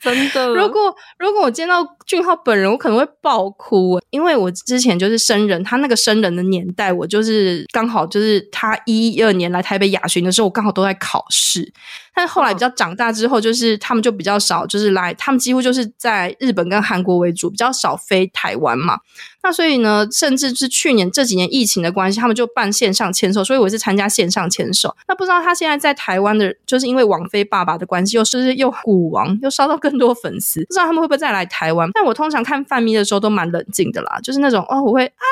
[0.00, 11.72] 真的， 如果如果我见到俊浩本人，我可能会爆哭，因为我之前就是生人，他那个生人的年代，我就是刚好就是他一一二年来台北雅巡的时候，我刚好都在考试。
[12.18, 18.98] 但后来比较长大之后，就是他们就比较少，就是来，他们几乎就是在日本跟韩国为主，比较少飞台湾嘛。
[19.40, 24.92] 那所以呢，甚至是去年这几年疫情的关系，他们就办线上签售，所以我是参加线上签售。
[25.06, 30.64] 那不知道他现在在台湾的，就是因为王菲爸爸的关系，又是不是又股王，又烧到更多粉丝？
[30.64, 31.88] 不知道他们会不会再来台湾？
[31.94, 35.24] 但我通常看范咪的时候都蛮冷静的啦，就是那种哦，我会啊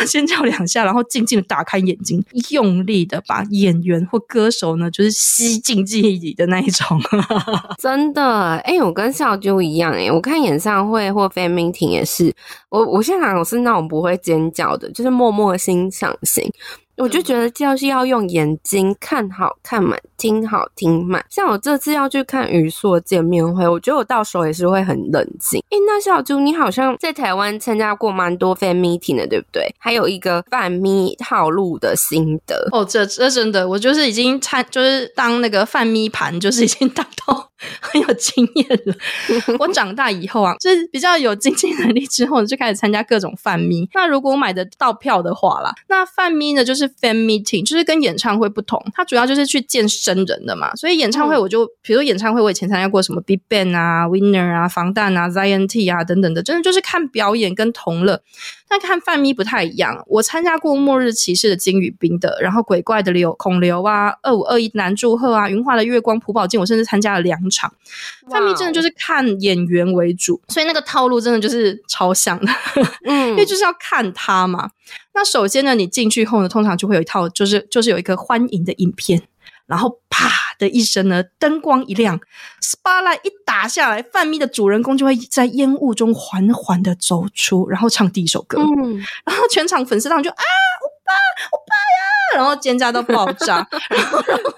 [0.00, 7.00] 啊先叫两下，然后静静的打开眼睛，用力的把演员或歌手呢，就是吸进记忆的那一种。
[7.78, 12.32] 真的，哎、我跟小啾一样、欸，哎，我看演唱会或 fan meeting 也是，
[12.68, 16.50] 我我现在我是那种不会尖叫的，就是默默欣赏型。
[17.00, 21.24] 我就觉得就是要用眼睛看好看满，听好听满。
[21.30, 25.58] 像我这次要去看宇硕见面会，我觉得我到时候也是会很冷静。
[25.70, 29.74] 诶，那小啾，你好像在台湾参加过蛮多 fan meeting 的，对不对？
[29.78, 37.49] 还有一个饭咪套路的心得哦，这这真的，我就是已经参，就是当那个饭咪盘，就是已经 当到
[37.80, 38.94] 很有经验了。
[39.58, 43.88] 我长大以后啊，就是比较有经济能力之后，就开始参加各种饭咪。
[43.94, 46.90] 那如果我买得到票的话啦，那饭咪呢，就是。
[47.00, 58.20] fan meeting 就是跟演唱会不同，它主要就是去见生人的嘛，所以演唱会我就，嗯、比如说演唱会，我以前参加过什么 BigBang 啊、Winner 啊、防弹啊、ZYNT 啊等等的，真的就是看表演跟同乐。
[58.72, 67.72] 但看范咪不太一样，我参加过末日骑士的金宇彬的，然后鬼怪的流孔刘啊、二五二一南柱赫啊、云华的月光朴宝剑，我甚至参加了两场。
[68.30, 72.52] 范咪真的就是看演员为主，所以那个套路真的就是超像的，
[73.06, 74.70] 嗯， 因为就是要看他嘛。
[75.14, 79.20] 那首先呢，你进去后呢，通常就会有一套，就是就是有一个欢迎的影片，
[79.70, 80.28] 然后啪
[80.58, 82.18] 的一声呢，灯光一亮
[82.60, 90.42] ，spotlight 一打下来，范咪的主人公就会在烟雾中缓缓的走出，然后唱第一首歌，嗯，然后全场粉丝当中就啊，
[90.82, 91.14] 欧巴，
[91.52, 92.02] 欧巴呀，
[92.34, 94.52] 然后尖叫到爆炸，然后然后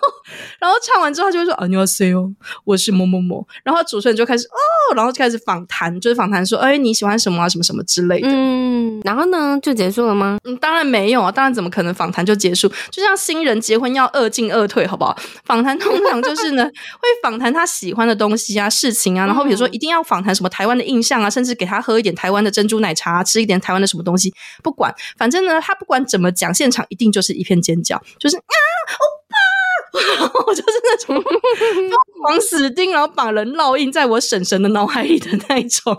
[0.59, 2.31] 然后唱完之后他就会说啊，你要 say 哦，
[2.65, 9.01] 我是某某某，然后主持人就开始哦，然后就开始访谈，就是访谈说，哎，你喜欢什么啊，什么什么之类的，嗯。
[9.05, 10.39] 然后呢，就结束了吗？
[10.45, 12.69] 嗯，当然没有啊，当然怎么可能访谈就结束？
[12.91, 15.17] 就像新人结婚要二进二退，好不好？
[15.45, 16.65] 访谈通常就是呢，
[17.01, 24.33] 会访谈他喜欢的东西啊、事情啊，然后比如说一定要访谈什么台湾的印象啊，甚至给他喝一点台湾的珍珠奶茶啊，吃一点台湾的什么东西，
[24.63, 28.43] 不管，反正呢，他不管怎么讲，现场一定就是一片尖叫，就是啊，
[30.47, 35.95] 我就是那种疯狂死盯，然后把人烙印在我婶婶的脑海里的那一种。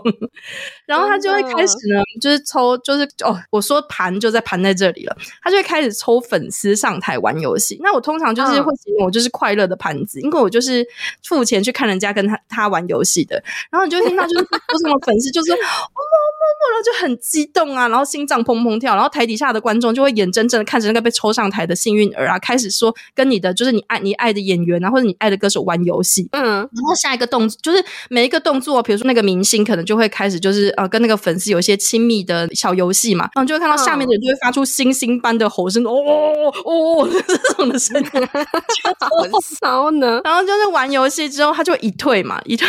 [0.84, 5.16] 然后他就会开始呢，就是抽，就是哦，我说盘就在盘在这里了。
[5.42, 7.78] 他就会开始抽粉丝上台玩游戏。
[7.80, 10.84] 那我通常就是会形容我就是快乐的盘子，因为我就是
[11.22, 13.40] 付钱去看人家跟他他玩游戏的。
[13.70, 23.83] 然后你就听到就是有什么粉丝就是哦，默默，然后就很激动啊，然后心脏砰砰跳，然后台底下的观众就会眼睁睁的看着那个被抽上台的幸运儿啊，开始说跟你的就是你。
[23.88, 38.08] 爱你爱的演员啊，或者你爱的歌手玩游戏，嗯，然后下一个动作就是每一个动作，比如说那个明星可能就会开始就是呃跟那个粉丝有一些亲密的小游戏嘛，然后就会看到下面的人就会发出星星般的吼声，哦哦哦 这种的声音，
[39.60, 40.20] 骚呢。
[40.24, 42.68] 然后就是玩游戏之后，他就一退嘛，一退，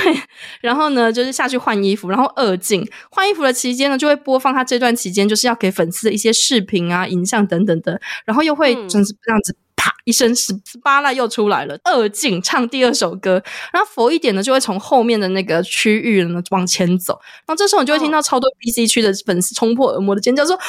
[0.61, 9.53] 然后呢就是下去换衣服，然后二进换衣服的期间呢，就会播放他这段期间就是要给粉丝的一些视频啊、影像等等的，然后又会就是这样子。
[9.53, 11.77] 嗯啪一声，十八赖又出来了。
[11.83, 20.59] 二进唱第二首歌，然后佛一点呢，就会从后面的那个区域呢往前走，然后这时候你就会听到超多 BC 区的粉丝冲破耳膜的尖叫，说：“哦。”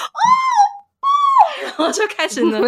[1.63, 2.61] 然后就开始呢，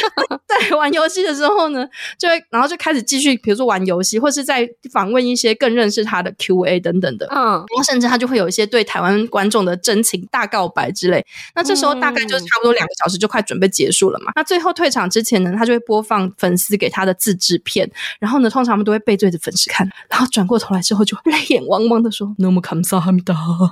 [0.46, 1.86] 在玩游戏的时候呢，
[2.18, 7.26] 就会然后就开始继续，比如说玩游戏，或是在访问一些更认识他的 Q&A 等等的。
[7.30, 11.24] 嗯，然后甚至他就会有一些对台湾观众的真情大告白之类。
[11.54, 14.32] 那这时候大概就是差不多两个小时，就快准备结束了嘛。
[14.36, 23.70] 那最后退场之前呢，他就会播放粉丝给他的自制片，然后呢，通常他们都会背对着粉丝看，然后转过头来之后就泪眼汪汪的说：“No more kamsa 然后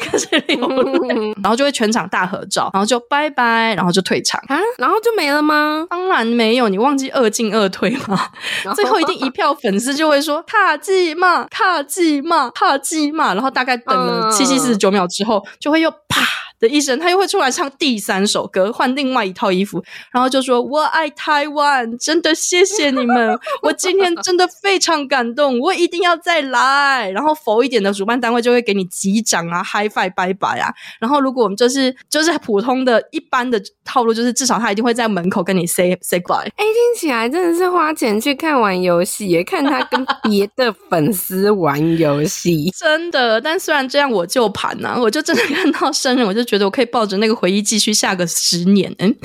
[0.00, 4.03] 开始流泪，然后就会全场大合照，然后就拜拜，然后就。
[4.04, 5.86] 退场啊，然后就没了吗？
[5.90, 8.28] 当然没有，你忘记二进二退吗？
[8.76, 16.22] 最后一定一票粉丝就会说卡记骂，卡记骂，卡记骂，然后大概等了七七四十九秒之后，就会又啪。
[16.64, 30.72] 的一声，他又会出来唱第三首歌，换另外一套衣服，然后就说：“我爱台湾，真的谢谢你们，我今天真的非常感动，我一定要再来。”然后佛一点的主办单位就会给你击掌啊、High Five、拜拜啊。
[30.98, 36.46] 然后如果我们就是就是普通的一般的套路，就是至少他一定会在门口跟你 say say goodbye。
[36.56, 43.40] 哎，听起来真的是花钱去看玩游戏，也看他跟别的粉丝玩游戏， 真的。
[43.40, 48.94] 但虽然这样，我就盘呐，我就真的看到生日，我就觉得我可以抱着那个回忆继续下个十年。
[48.98, 49.16] 嗯，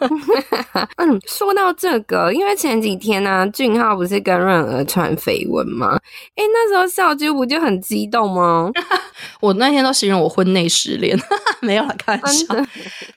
[0.98, 5.98] 嗯，说到这个，因为前几天呢、啊，俊浩不是跟润儿传绯闻吗？
[6.36, 8.70] 哎，那时候小啾不就很激动吗？
[9.40, 11.18] 我那天都形容我婚内失恋，
[11.60, 12.46] 没有了，开玩笑。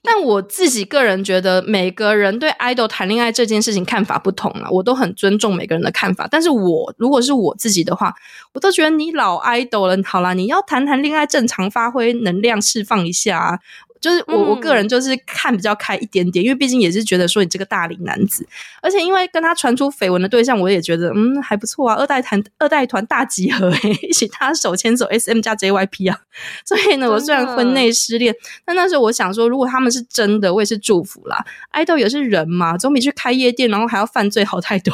[0.02, 6.28] 但我自己个人觉得，每个人对 idol 谈恋爱这件事情看法不同啊，我都很尊重每个人的看法。
[6.30, 8.14] 但是我如果是我自己的话，
[8.54, 13.60] 我都觉得你老 idol 了，好啦，你要谈谈恋爱，正常发挥能量，释放一下啊。
[14.00, 18.48] 就是我我个人就是看比较开一点点，嗯、因为毕竟也是觉得说你这个大龄男子，
[18.80, 23.74] 而且因为跟他传出绯闻的对象，我也觉得嗯还不错啊，二代团二代团大集合
[24.08, 26.16] 一起他手牵手 S M 加 J Y P 啊，
[26.64, 31.44] 所以呢，我虽然婚内失恋，但那时候我想说，如果他们是真的，我也是祝福啦。
[31.72, 34.94] 爱豆也是人嘛，总比去开夜店然后还要犯罪好太多。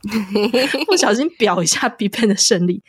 [0.86, 2.82] 不小心表一下 BIGBANG 的胜利。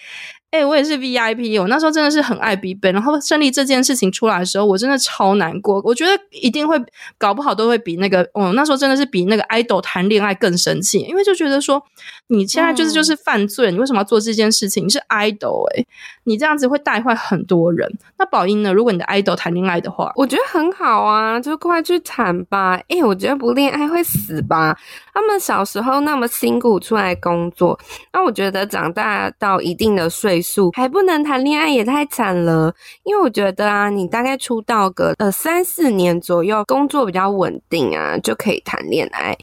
[0.51, 5.81] 哎、欸，我也是 VIP，我那时候真的是很爱 BIGBANG，然后胜利这件事情出来的时候，我真的超难过。
[5.85, 6.75] 我觉得一定会
[7.17, 11.81] 搞不好都会比那个，哦，那时候真的是比那个 idol 谈恋爱更生气，因为就觉得说
[12.27, 14.83] 你现在就是就是犯罪，嗯、你为什么要做这件事情？
[14.83, 15.87] 你是 idol 哎、欸，
[16.25, 17.89] 你这样子会带坏很多人。
[18.17, 18.73] 那宝英呢？
[18.73, 22.73] 如果你的 idol 谈恋爱的话，我觉得很好啊，就快去谈吧。
[22.89, 24.77] 哎、欸，我觉得不恋爱会死吧？
[25.13, 27.79] 他们小时候那么辛苦出来工作，
[28.11, 30.40] 那我觉得长大到一定的岁。
[30.75, 32.73] 还不能谈恋爱也太惨了，
[33.03, 39.37] 因为我觉得啊，你大概出道个呃三四年左右，工作比较稳定啊，就可以谈恋爱。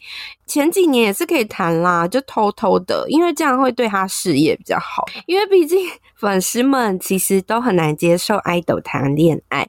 [0.45, 5.05] 前几年也是可以谈啦，就偷偷的，因为这样会对他事业比较好。
[5.27, 5.77] 因为毕竟
[6.15, 9.67] 粉丝们其实都很难接受爱豆谈恋爱。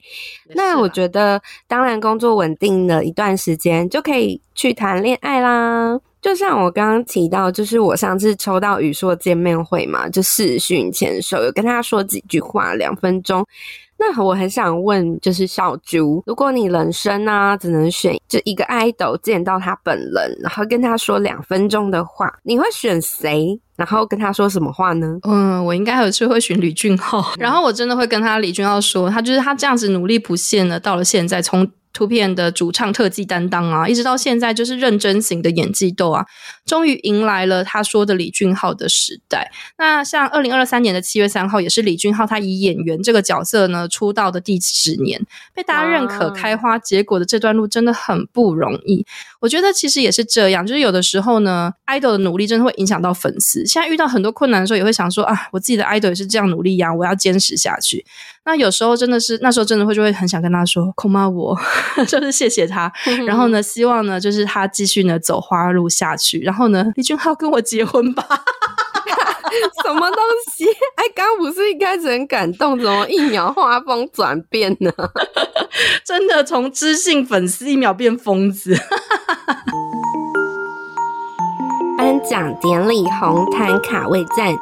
[0.54, 6.00] 那我觉得，当然工作稳定了一段时间，就可以去谈恋爱啦。
[6.20, 13.46] 就像我刚刚提到，就是我上次抽到宇硕见面会嘛，就视讯牵手，有跟他说几句话，两分钟。
[13.98, 23.60] 那我很想问，就是小啾，如果你人生啊只能选就一个 idol 见到他本人，然后跟他说两分钟的话，你会选谁？
[23.76, 25.18] 然后跟他说什么话呢？
[25.22, 27.32] 嗯，我应该还是会选李俊浩。
[27.38, 31.70] 然后我真的会跟他李俊浩说，他就是他这样子努力不懈呢，到了现在从。
[31.92, 36.24] 图片的主唱特技担当啊，一直到现在就是认真型的演技斗啊，
[36.64, 39.50] 终于迎来了他说的李俊浩的时代。
[39.76, 45.20] 那像二零二三年的七月三号，也是李俊浩他以演员这个角色呢出道的第十年，
[45.54, 49.04] 被大家认可开花结果的这段路真的很不容易。
[49.40, 53.66] 我觉得其实也是这样，就是有的时候呢，idol 的努力真的会影响到粉丝。
[53.66, 58.04] 现在遇到很多困难的时候，也会想说啊，我自己的 idol 也是这样努力呀，我要坚持下去。
[58.50, 61.56] 那有时候真的是那时候真的会就会很想跟他说，恐怕我
[62.08, 62.92] 就是谢谢他，
[63.24, 68.26] 然后呢，希望呢就是他继续呢走花路下去，然后呢，李俊浩跟我结婚吧。
[69.84, 70.18] 什么东
[70.52, 70.64] 西？
[70.96, 74.90] 哎，刚刚不是一开始很感动，怎么一秒画风转变呢？
[76.04, 78.76] 真的从知性粉丝一秒变疯子。
[81.96, 84.52] 颁奖典礼红毯卡位战，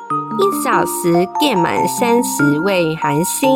[0.41, 3.51] 一小时电满三十位韩星。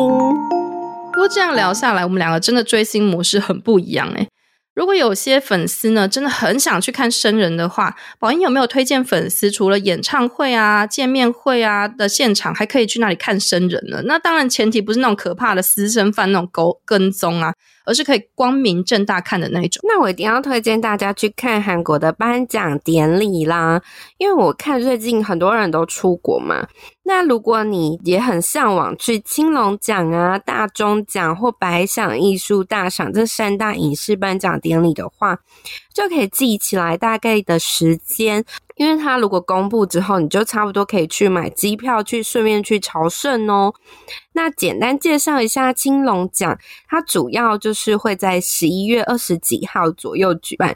[1.13, 4.27] 不过这样聊下来，我们两个真的追星模式很不一样哎。
[4.75, 14.01] 如果有些粉丝呢，真的很想去看生人的话，宝英有没有推荐粉丝除了演唱会啊、见面会啊的现场，还可以去那里看生人呢？
[14.05, 17.53] 那当然前提不是那种可怕的私生饭那种狗跟踪啊。
[17.85, 19.81] 而是可以光明正大看的那种。
[19.85, 23.81] 那我一定要推荐大家去看韩国的颁奖典礼啦，
[24.17, 26.65] 因为我看最近很多人都出国嘛。
[27.05, 35.37] 那如果你也很向往去青龙奖啊、大钟奖或百想艺术大赏这三大影视颁奖典礼的话，
[35.93, 38.45] 就可以记起来大概的时间。
[38.75, 43.73] 因为它如果公布之后，你就差不多可以去买机票去，顺便去朝圣哦。
[44.31, 50.75] 那简单介绍一下青龙奖，它主要就是会在十一月二十几号左右举办。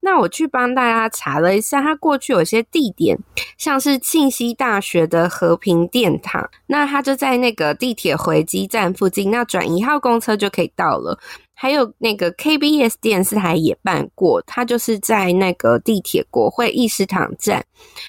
[0.00, 3.18] 那我去帮大家查了一下，它过去有些地点，
[3.56, 11.18] 像是庆熙大学的和平殿堂，那它就在那个地铁回基站附近，那转一号公车就可以到了。
[11.60, 17.64] 还有那个 KBS 电视台也办过，它就是在那个地铁国会议事堂站。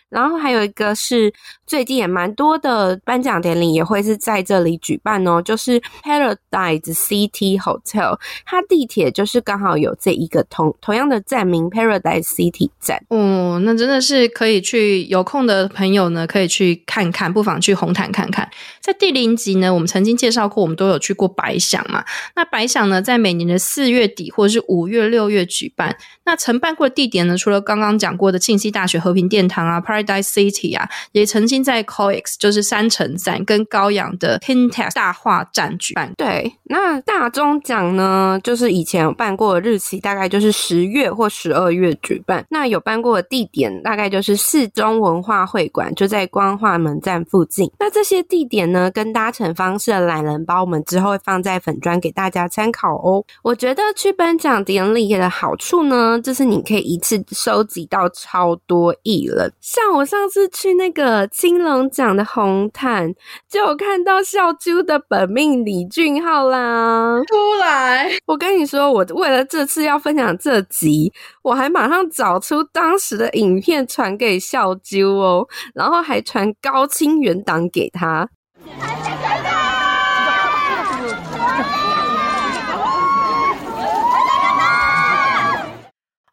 [0.07, 1.33] 然后还有一个是
[1.69, 13.05] 最近也蛮多的颁奖典礼也会是在这里举办哦，就是 Paradise City Hotel，它地铁就是刚好有这一个同同样的站名 Paradise City 站。
[13.09, 18.49] 哦，那真的是可以去，有空的朋友呢可以去看看，不妨去红毯看看。
[18.81, 22.03] 在第零集呢，我们曾经介绍过，我们都有去过百想嘛。
[22.35, 25.95] 那百想呢，在每年的四月底或者是五月、六月举办。
[26.25, 36.13] 那承办过的地点呢，除了刚刚讲过的庆熙大学和平殿堂啊，Paradise City 啊，也曾经在 COEX 就是三城站跟高阳的 Kintex 大画站举办。
[36.17, 42.45] 对，那大中奖呢，就是以前有办过的日期，大概就是十月或十二月举办。
[42.49, 47.71] 那有办过的地点，大概就是四中文化会馆，就在光化门站附近。
[47.79, 53.23] 那这些地点呢，跟搭乘方式的懒人包，我们之后会放在粉砖给大家参考哦。
[53.43, 59.51] 我觉得去颁奖典礼的好处呢，就是你可以一次收集到超多艺人。
[59.59, 63.11] 像我上次去那个金龙奖的红毯，
[63.49, 67.19] 就有看到笑啾的本命李俊浩啦。
[67.27, 78.29] 出来，我跟你说，我为了这次要分享这集，我还马上找出当时的影片传给笑啾哦，然后还传高清原档给他。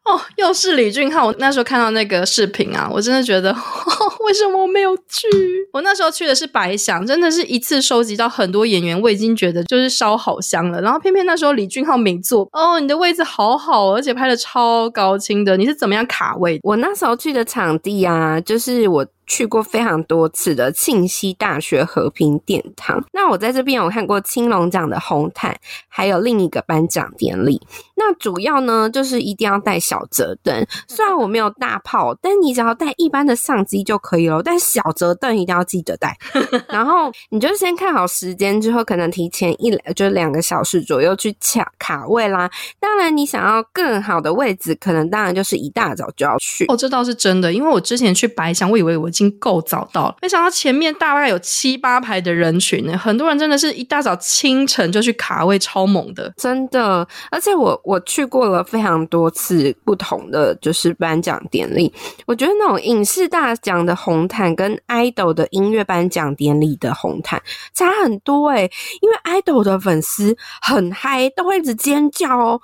[0.05, 1.25] 哦，又是李俊浩！
[1.25, 3.51] 我那时候看到那个视频啊，我真的觉得，
[4.27, 5.25] 为什么我没有去？
[5.71, 10.81] 我那时候去的是白想，真的是一次收集到很多演员，我已经觉得就是烧好香了。
[10.81, 16.59] 然后偏偏那时候李俊浩没坐，哦，你的位置好好，而且拍的超高清的，你是怎么样卡位？
[16.63, 19.07] 我那时候去的场地啊，就是我。
[19.29, 23.03] 去过非常多次的庆熙大学和平殿堂。
[23.11, 25.53] 那我在这边有看过青龙奖的红毯，
[25.89, 27.59] 还有另一个颁奖典礼。
[27.97, 30.65] 那主要呢，就是一定要带小折灯。
[30.87, 34.41] 虽然我没有大炮，但你只要带一般的相机就可以了。
[34.41, 36.17] 但小折凳一定要记得带。
[36.69, 42.49] 然后你就先看好时间，之后可能提前一就两个小时左右去抢卡位啦。
[42.79, 46.63] 当然，你想要更好的位置，可能当然就是一大早就要去。
[46.69, 49.07] 哦，这倒是真的，因为我之前去白想，我以为我。
[49.07, 57.07] 已经够早到了，没想到前面大概有七八排的人群呢，很多人真的是一大早清晨就去卡位，超猛的，真的。
[57.31, 61.91] 而且我我去过了非常多次不同的就是颁奖典礼，
[62.27, 67.41] 我觉得那种影视大奖的红毯跟 idol 的音乐颁奖典礼的红毯
[67.73, 68.71] 差很多诶、
[69.01, 72.61] 因为 idol 的粉丝很嗨，都会一直尖叫哦，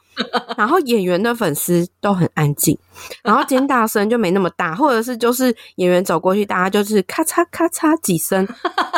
[0.58, 2.78] 然后演员的粉丝都很安静。
[3.24, 8.48] 然后尖大声就没那么大，或者是就是演员走过去，大家就是咔嚓咔嚓几声，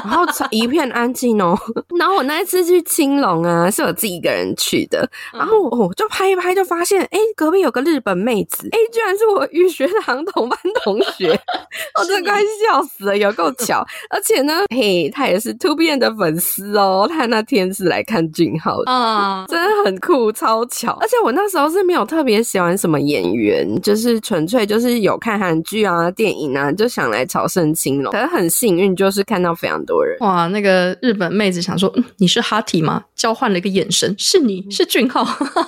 [0.04, 1.58] 然后一片安静哦。
[1.98, 11.30] 然后我那一次去青龙啊，是我自己一个人去的，然后我就拍一拍，就发现哎，隔壁有个日本妹子，哎，居然是我语学堂同班同学，
[11.98, 13.86] 我真的快笑死了，有够巧。
[14.10, 21.00] 而且呢，嘿，他也是 2PM 的粉丝哦，他那天是来看俊浩的啊，真的很酷，超巧。
[21.06, 23.80] 而且我那时候是没有特别喜欢什么演员。
[23.84, 28.12] 就是纯粹就是有看韩剧啊、电影啊，就想来朝圣青龙。
[28.12, 30.18] 可是很幸运，就是看到非常多人。
[30.22, 35.24] 哇，那个日本妹子想说：“嗯，你是哈提吗？”交换了一个眼神，是你是俊浩。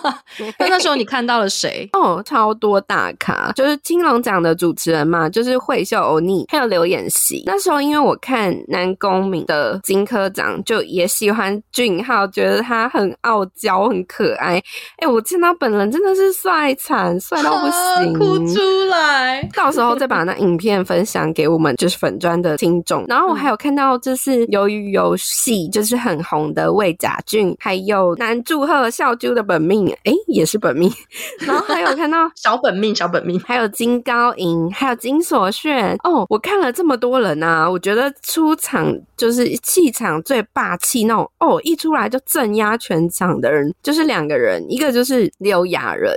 [0.58, 1.88] 那那时候你看到了谁？
[1.94, 7.44] 哦，超多大咖，就是金龙奖的主持人嘛，就是惠秀欧尼，还有刘演熙。
[7.46, 14.56] 那时候因为我看南宫珉的金科长，就也喜欢俊浩，觉得他很傲娇、很可爱。
[14.98, 18.14] 哎、欸，我见到本人真的是帅惨，帅到不行。
[18.14, 23.04] 哭出来，到时候再把那影片分享给我们就是粉砖的听众。
[23.10, 30.90] 然后我还有看到，就是由于游戏就是很红的魏甲俊，还有男祝贺笑啾的本命，哎、欸，也是本命。
[31.46, 35.98] 然后还有看到小本命，小本命，还有金高银，还有金所炫。
[36.06, 41.30] 哦，我看了这么多人啊，我觉得出场就是气场最霸气那种。
[41.40, 46.12] 哦，一出来就镇压全场的人，就是两个人，一个就是刘亚仁，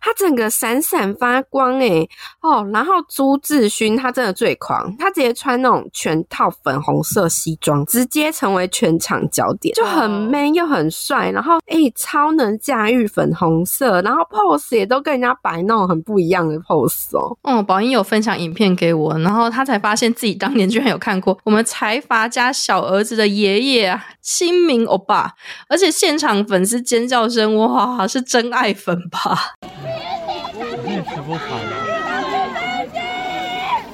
[0.00, 1.42] 他整个闪闪发。
[1.52, 2.08] 光哎、欸、
[2.40, 17.36] 哦，然后朱志勋他真的最狂，他直接穿那种全套粉红色西装，直接成为全场焦点，就很 man 又很帅，然后哎、欸、超能驾驭粉红色，然后 pose 也都跟人家摆那种很不一样的 pose 哦。
[17.42, 25.34] 哦，宝英有分享影片给我，然后他才发现自己当年居然有看过我们财阀家小儿子的爷爷啊，亲民欧巴，
[25.68, 29.54] 而且现场粉丝尖叫声哇，是真真爱粉吧？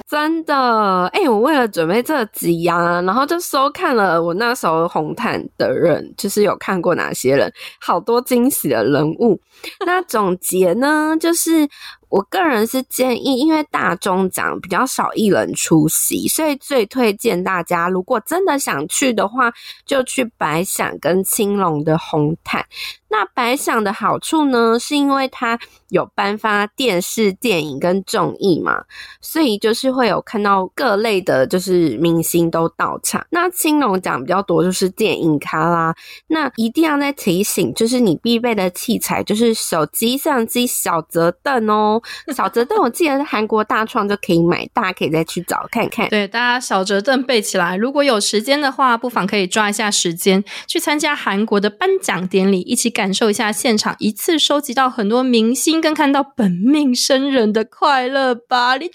[0.08, 9.38] 真的，哎、我为了准备这集呀、然后就收看了我那时候红毯的人，就是有看过哪些人，好多惊喜的人物。
[9.86, 11.68] 那总结呢，就是
[12.08, 19.52] 我个人是建议，因为大中奖比较少艺人出席，所以最推荐大家，如果真的想去的话，
[19.84, 22.64] 就去百想跟青龙的红毯。
[23.10, 28.84] 那百想的好处呢，是因为它有颁发电视、电影跟综艺嘛，
[29.22, 33.26] 所以就是会有看到各类的，就是明星都到场。
[33.30, 35.94] 那青龙奖比较多，就是电影咖啦。
[36.26, 42.02] 那一定要再提醒，就是你必备的器材就是手机、相机、小折凳哦。
[42.36, 46.08] 小折凳我记得是韩国大创就可以买，大家可以再去找看看。
[46.08, 52.88] 对，大家小折凳备起来，如果有时间的话，不妨可以抓一下时间去参加韩国的颁奖典礼，一起。
[52.98, 58.74] 感受一下现场，一次收集到很多明星跟看到本命生人的快乐吧！
[58.74, 58.94] 李俊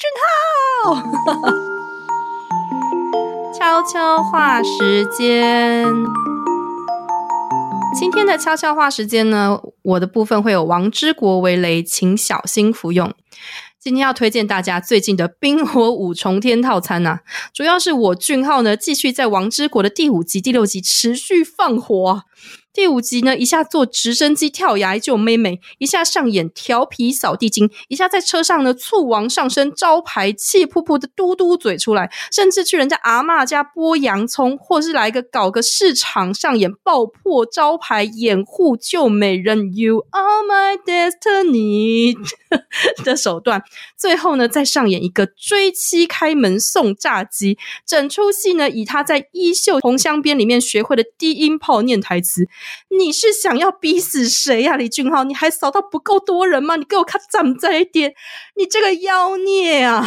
[0.83, 0.95] 浩，
[3.57, 5.85] 悄悄话时间，
[7.93, 13.13] 今天的悄悄话时间呢，我的部分会有王之国为雷，请小心服用。
[13.79, 17.19] 今天要推荐大家最近的冰火五重天套餐呐、啊，
[17.53, 22.23] 主要是我俊浩呢继续在王之国的第五集、第六集持续放火、
[22.73, 42.17] 第五集呢，一下坐直升机跳崖救妹妹，一下上演调皮扫地精，一下在车上呢醋王上身招牌气噗噗的嘟嘟嘴出来，甚至去人家阿嬷家剥洋葱，或是来个搞个市场上演爆破招牌掩护救美人，You are my destiny
[43.03, 43.61] 的手段，
[43.95, 52.47] 最后呢再上演一个追妻开门送炸鸡，整出戏呢以他在《衣袖红香边》里面学会的低音炮念台词。
[52.89, 55.23] 你是想要逼死谁呀、李俊浩？
[55.23, 56.75] 你还扫到不够多人吗？
[56.75, 58.13] 你给我看站在一点，
[58.55, 60.05] 你这个妖孽啊！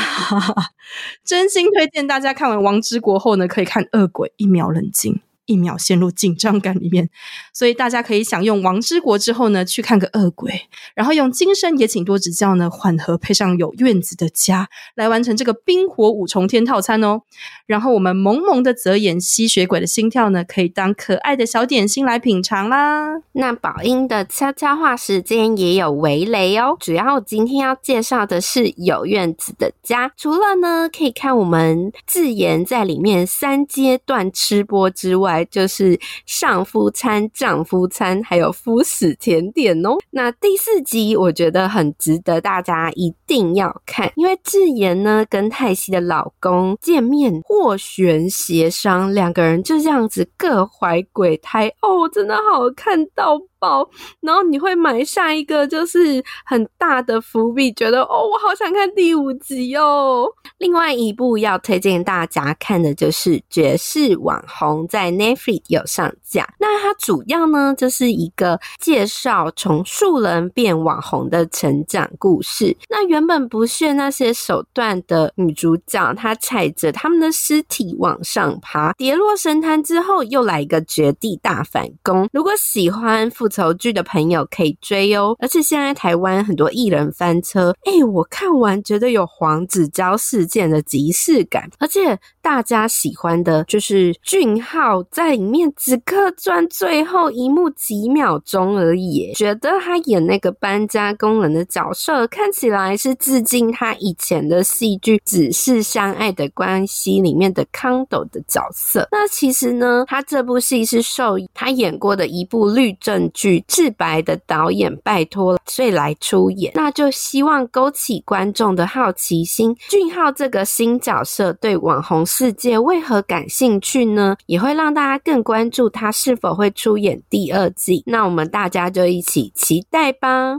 [1.24, 5.20] 真心推荐大家看完《王之国》后呢，可以看《恶鬼》，一秒冷静。
[5.47, 7.09] 一秒陷入紧张感里面，
[7.53, 17.22] 所以大家可以享用王之国之后呢，去看个恶鬼，然后用今生也请多指教呢，缓和配上有院子的家，来完成这个冰火五重天套餐哦。
[17.66, 23.20] 然后我们萌萌的泽演吸血鬼的心跳呢，可以当可爱的小点心来品尝啦。
[23.32, 35.36] 那宝英的悄悄话时间也有围雷哦，主要今天要介绍的是有院子的家，除了呢可以看我们自言在里面三阶段吃播之外。
[35.45, 39.97] 就是上夫餐、丈夫餐，还有夫死甜点哦。
[40.11, 53.88] 那第四集我觉得很值得大家一定要看，因为智妍呢跟泰熙的老公见面斡旋协商，两个人就这样子各怀鬼胎哦，真的好看到爆。
[54.20, 60.28] 然后你会埋下一个就是很大的伏笔，觉得哦，我好想看第五集哦。
[60.58, 66.48] 另外一部要推荐大家看的就是《绝世网红》，在 Netflix 有上架。
[66.60, 72.76] 那它主要呢就是一个介绍从素人变网红的成长故事。
[72.88, 82.28] 那原根本不屑那些手段的女主角，她踩着他们的尸体往上爬，跌落神坛之后，又来一个绝地大反攻。
[82.30, 109.07] 如果喜欢复仇剧的朋友可以追哦，而且现在台湾很多艺人翻车，哎、我看完觉得有黄子佼事件的即视感，而且大家喜欢的就是俊浩在里面只客串最后一幕几秒钟而已，觉得他演那个搬家工人的角色，看起来是是致敬他以前的戏剧《只是相爱的关系》里面的康斗的角色。
[109.12, 113.64] 那其实呢，他这部戏是受他演过的一部律政剧。
[113.68, 119.76] 自白的导演拜托，所以来出演，那就希望勾起观众的好奇心。
[119.88, 124.36] 俊浩这个新角色对网红世界为何感兴趣呢？
[124.46, 128.02] 也会让大家更关注他是否会出演第二季。
[128.07, 130.59] 那我们大家就一起期待吧。